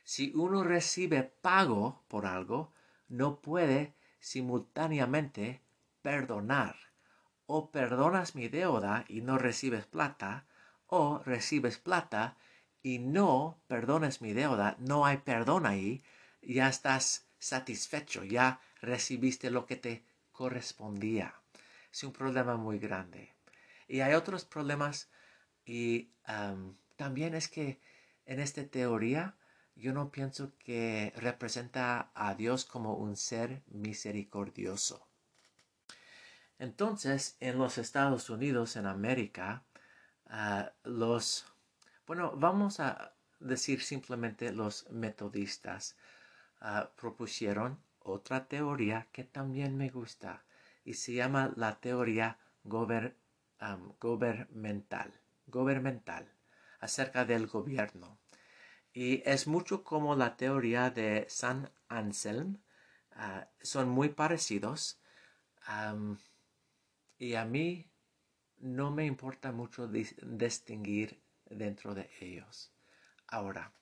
Si 0.04 0.32
uno 0.36 0.64
recibe 0.64 1.24
pago 1.24 2.04
por 2.08 2.26
algo, 2.26 2.74
no 3.08 3.42
puede 3.42 3.96
simultáneamente 4.20 5.62
perdonar 6.02 6.76
o 7.46 7.72
perdonas 7.72 8.36
mi 8.36 8.48
deuda 8.48 9.06
y 9.08 9.22
no 9.22 9.38
recibes 9.38 9.86
plata, 9.86 10.46
o 10.86 11.20
recibes 11.26 11.78
plata 11.80 12.38
y 12.84 13.00
no 13.00 13.60
perdones 13.68 14.22
mi 14.22 14.34
deuda, 14.34 14.76
no 14.80 15.06
hay 15.06 15.18
perdón 15.18 15.66
ahí, 15.66 16.04
ya 16.42 16.70
estás 16.70 17.28
satisfecho, 17.40 18.24
ya 18.24 18.60
recibiste 18.82 19.50
lo 19.50 19.66
que 19.66 19.76
te 19.76 20.06
correspondía. 20.32 21.34
Es 21.92 22.04
un 22.04 22.14
problema 22.14 22.56
muy 22.58 22.80
grande. 22.80 23.34
Y 23.88 24.02
hay 24.02 24.14
otros 24.14 24.46
problemas 24.46 25.10
y 25.66 26.12
también 26.96 27.34
es 27.34 27.48
que 27.48 27.80
en 28.26 28.40
esta 28.40 28.64
teoría 28.66 29.36
yo 29.76 29.94
no 29.94 30.12
pienso 30.12 30.52
que 30.60 31.14
representa 31.16 32.12
a 32.14 32.36
Dios 32.36 32.66
como 32.66 32.96
un 32.96 33.16
ser 33.16 33.64
misericordioso. 33.68 35.08
Entonces, 36.60 37.38
en 37.40 37.58
los 37.58 37.78
Estados 37.78 38.30
Unidos, 38.30 38.76
en 38.76 38.86
América, 38.86 39.64
ah, 40.28 40.74
los, 40.84 41.46
bueno, 42.06 42.34
vamos 42.36 42.82
a 42.82 43.14
decir 43.40 43.82
simplemente 43.82 44.52
los 44.52 44.90
metodistas 44.92 45.96
ah, 46.60 46.92
propusieron 46.98 47.80
otra 48.00 48.48
teoría 48.48 49.08
que 49.14 49.24
también 49.24 49.78
me 49.78 49.90
gusta 49.90 50.44
y 50.90 50.96
se 50.96 51.14
llama 51.14 51.54
la 51.56 51.80
teoría 51.80 52.40
gubernamental, 52.64 55.14
gubernamental 55.46 56.34
acerca 56.80 57.26
del 57.26 57.46
gobierno. 57.46 58.18
Y 58.92 59.22
es 59.24 59.46
mucho 59.46 59.84
como 59.84 60.16
la 60.16 60.36
teoría 60.36 60.90
de 60.90 61.28
San 61.30 61.72
Anselm, 61.90 62.58
ah, 63.12 63.48
son 63.62 63.90
muy 63.90 64.10
parecidos. 64.10 65.00
Y 67.20 67.36
a 67.36 67.46
mí 67.46 67.86
no 68.58 68.90
me 68.90 69.06
importa 69.06 69.52
mucho 69.52 69.88
distinguir 69.88 71.22
dentro 71.46 71.94
de 71.94 72.10
ellos. 72.20 72.74
Ahora, 73.28 73.74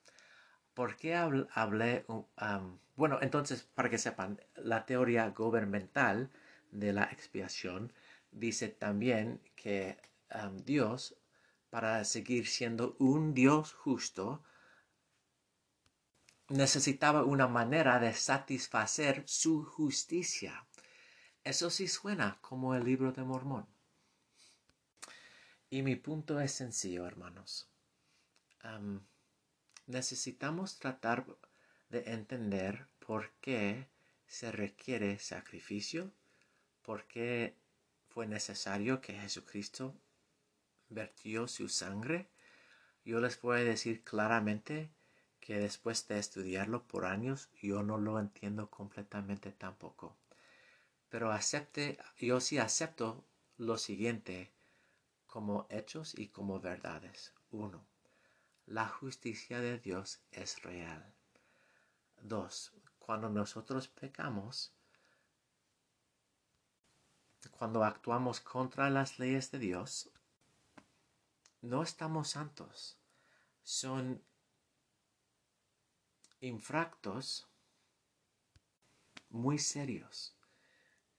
¿por 0.73 0.97
qué 0.97 1.15
hablé? 1.15 2.05
bueno, 2.97 3.19
entonces, 3.21 3.63
para 3.63 3.89
que 3.89 3.97
sepan, 3.97 4.41
la 4.57 4.85
teoría 4.85 5.29
gubernamental 5.29 6.31
de 6.71 6.93
la 6.93 7.03
expiación 7.05 7.93
dice 8.31 8.69
también 8.69 9.41
que 9.55 9.97
Dios, 10.65 11.15
para 11.69 12.03
seguir 12.03 12.47
siendo 12.47 12.95
un 12.99 13.33
Dios 13.33 13.73
justo, 13.73 14.43
necesitaba 16.49 17.23
una 17.23 17.47
manera 17.47 17.99
de 17.99 18.13
satisfacer 18.13 19.23
su 19.27 19.63
justicia. 19.63 20.65
Eso 21.43 21.69
sí 21.69 21.87
suena 21.87 22.39
como 22.41 22.75
el 22.75 22.83
libro 22.83 23.11
de 23.11 23.23
Mormón. 23.23 23.67
Y 25.69 25.81
mi 25.81 25.95
punto 25.95 26.39
es 26.39 26.53
sencillo, 26.53 27.05
hermanos. 27.05 27.69
necesitamos 29.85 30.77
tratar 30.77 31.25
de 31.89 32.11
entender 32.11 32.87
por 32.99 33.31
qué 33.39 33.87
se 34.25 34.51
requiere 34.51 35.19
sacrificio, 35.19 36.11
por 36.87 37.03
qué 37.03 37.53
fue 38.07 38.27
necesario 38.27 39.01
que 39.01 39.11
Jesucristo 39.11 39.93
vertió 40.87 41.49
su 41.49 41.67
sangre. 41.67 42.29
Yo 43.03 43.19
les 43.19 43.43
a 43.43 43.55
decir 43.55 44.05
claramente 44.05 44.89
que 45.41 45.59
después 45.59 46.07
de 46.07 46.17
estudiarlo 46.17 46.87
por 46.87 47.03
años, 47.03 47.49
yo 47.61 47.83
no 47.83 47.97
lo 47.97 48.21
entiendo 48.21 48.69
completamente 48.69 49.51
tampoco. 49.51 50.15
Pero 51.09 51.33
acepte, 51.33 51.99
yo 52.19 52.39
sí 52.39 52.57
acepto 52.57 53.25
lo 53.57 53.77
siguiente 53.77 54.53
como 55.25 55.67
hechos 55.69 56.17
y 56.17 56.29
como 56.29 56.61
verdades. 56.61 57.33
Uno, 57.51 57.85
la 58.65 58.87
justicia 58.87 59.59
de 59.59 59.77
Dios 59.77 60.21
es 60.31 60.61
real. 60.61 61.13
Dos, 62.21 62.71
cuando 62.97 63.29
nosotros 63.29 63.89
pecamos, 63.89 64.76
cuando 67.49 67.83
actuamos 67.83 68.39
contra 68.39 68.89
las 68.89 69.19
leyes 69.19 69.51
de 69.51 69.59
Dios, 69.59 70.09
no 71.61 71.83
estamos 71.83 72.29
santos. 72.29 72.97
Son 73.63 74.21
infractos 76.39 77.47
muy 79.29 79.57
serios 79.57 80.35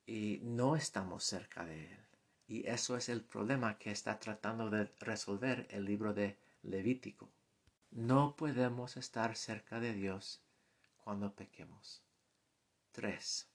y 0.07 0.41
no 0.43 0.77
estamos 0.77 1.25
cerca 1.25 1.65
de 1.65 1.93
Él. 1.93 2.07
Y 2.47 2.67
eso 2.67 2.97
es 2.97 3.09
el 3.11 3.23
problema 3.23 3.79
que 3.79 3.91
está 3.91 4.19
tratando 4.19 4.71
de 4.71 4.91
resolver 5.01 5.67
el 5.71 5.85
libro 5.85 6.15
de 6.15 6.39
Levítico. 6.63 7.31
No 7.91 8.37
podemos 8.37 8.97
estar 8.97 9.37
cerca 9.37 9.81
de 9.81 9.93
Dios 9.93 10.43
cuando 10.97 11.35
pequemos. 11.35 12.03
3. 12.93 13.49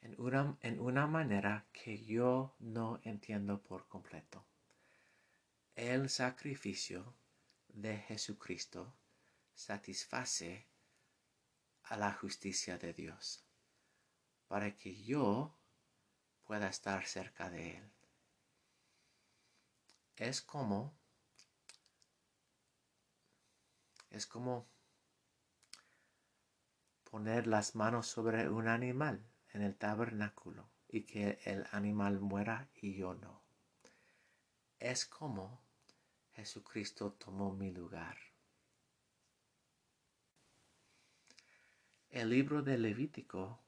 En 0.00 0.20
una, 0.20 0.56
en 0.60 0.80
una 0.80 1.06
manera 1.06 1.66
que 1.72 2.04
yo 2.04 2.54
no 2.58 3.00
entiendo 3.04 3.62
por 3.62 3.88
completo. 3.88 4.44
El 5.74 6.08
sacrificio 6.08 7.14
de 7.68 7.98
Jesucristo 7.98 8.94
satisface 9.54 10.66
a 11.84 11.96
la 11.96 12.12
justicia 12.12 12.78
de 12.78 12.92
Dios 12.92 13.44
para 14.46 14.76
que 14.76 15.02
yo 15.02 15.54
pueda 16.44 16.68
estar 16.68 17.04
cerca 17.06 17.50
de 17.50 17.76
Él. 17.76 17.92
Es 20.16 20.42
como, 20.42 20.98
es 24.10 24.26
como 24.26 24.66
poner 27.04 27.46
las 27.46 27.74
manos 27.74 28.06
sobre 28.06 28.48
un 28.48 28.68
animal 28.68 29.24
en 29.58 29.64
el 29.64 29.74
tabernáculo 29.74 30.70
y 30.88 31.02
que 31.02 31.40
el 31.44 31.66
animal 31.72 32.20
muera 32.20 32.68
y 32.80 32.94
yo 32.94 33.14
no. 33.14 33.42
Es 34.78 35.04
como 35.04 35.60
Jesucristo 36.32 37.12
tomó 37.14 37.52
mi 37.52 37.72
lugar. 37.72 38.16
El 42.08 42.30
libro 42.30 42.62
de 42.62 42.78
Levítico 42.78 43.58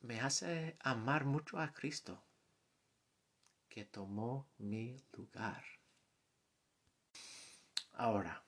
me 0.00 0.20
hace 0.20 0.76
amar 0.80 1.26
mucho 1.26 1.58
a 1.58 1.72
Cristo, 1.74 2.24
que 3.68 3.84
tomó 3.84 4.48
mi 4.56 4.96
lugar. 5.12 5.62
Ahora, 7.92 8.42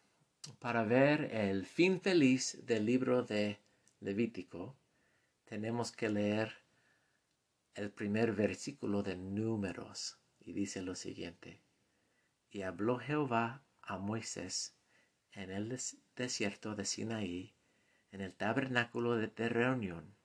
para 0.58 0.82
ver 0.82 1.34
el 1.34 1.66
fin 1.66 2.00
feliz 2.00 2.58
del 2.64 2.86
libro 2.86 3.22
de 3.22 3.60
Levítico, 4.00 4.76
tenemos 5.54 5.92
que 5.92 6.08
leer 6.08 6.52
el 7.76 7.92
primer 7.92 8.32
versículo 8.32 9.04
de 9.04 9.14
Números 9.14 10.18
y 10.40 10.52
dice 10.52 10.82
lo 10.82 10.96
siguiente. 10.96 11.62
Y 12.50 12.62
habló 12.62 12.98
Jehová 12.98 13.62
a 13.80 13.96
Moisés 13.98 14.76
en 15.30 15.52
el 15.52 15.78
desierto 16.16 16.74
de 16.74 16.84
Sinaí, 16.84 17.54
en 18.10 18.20
el 18.20 18.34
tabernáculo 18.34 19.14
de 19.14 19.48
reunión, 19.48 20.16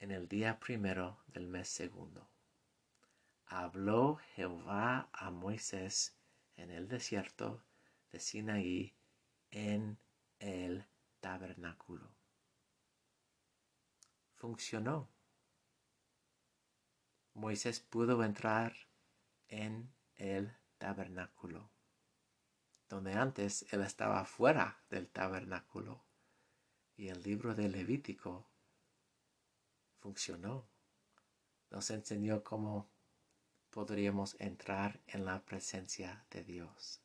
en 0.00 0.10
el 0.10 0.26
día 0.26 0.58
primero 0.58 1.22
del 1.28 1.46
mes 1.46 1.68
segundo. 1.68 2.28
Habló 3.46 4.16
Jehová 4.34 5.10
a 5.12 5.30
Moisés 5.30 6.18
en 6.56 6.72
el 6.72 6.88
desierto 6.88 7.62
de 8.10 8.18
Sinaí, 8.18 8.96
en 9.52 9.96
el 10.40 10.86
tabernáculo. 11.20 12.15
Funcionó. 14.36 15.08
Moisés 17.32 17.80
pudo 17.80 18.22
entrar 18.22 18.76
en 19.48 19.92
el 20.14 20.54
tabernáculo, 20.78 21.70
donde 22.88 23.14
antes 23.14 23.66
él 23.72 23.82
estaba 23.82 24.24
fuera 24.26 24.84
del 24.90 25.08
tabernáculo. 25.08 26.04
Y 26.96 27.08
el 27.08 27.22
libro 27.22 27.54
de 27.54 27.68
Levítico 27.68 28.46
funcionó. 29.98 30.68
Nos 31.70 31.90
enseñó 31.90 32.44
cómo 32.44 32.88
podríamos 33.70 34.36
entrar 34.38 35.00
en 35.06 35.24
la 35.24 35.44
presencia 35.44 36.26
de 36.30 36.44
Dios. 36.44 37.02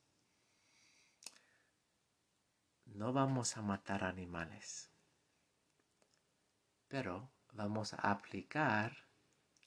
No 2.85 3.13
vamos 3.13 3.55
a 3.55 3.61
matar 3.61 4.03
animales, 4.03 4.90
pero 6.91 7.31
vamos 7.53 7.93
a 7.93 8.11
aplicar 8.11 9.07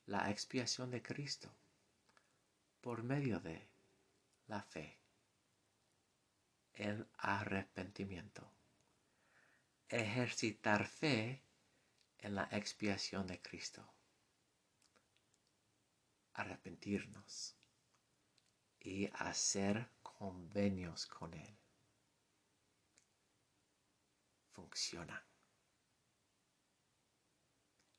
la 0.04 0.30
expiación 0.30 0.90
de 0.90 1.00
Cristo 1.00 1.50
por 2.82 3.02
medio 3.02 3.40
de 3.40 3.66
la 4.46 4.60
fe, 4.62 5.00
el 6.74 7.08
arrepentimiento. 7.16 8.46
Ejercitar 9.88 10.86
fe 10.86 11.42
en 12.18 12.34
la 12.34 12.46
expiación 12.52 13.26
de 13.26 13.40
Cristo. 13.40 13.82
Arrepentirnos 16.34 17.56
y 18.80 19.08
hacer 19.14 19.88
convenios 20.02 21.06
con 21.06 21.32
Él. 21.32 21.56
Funciona. 24.52 25.24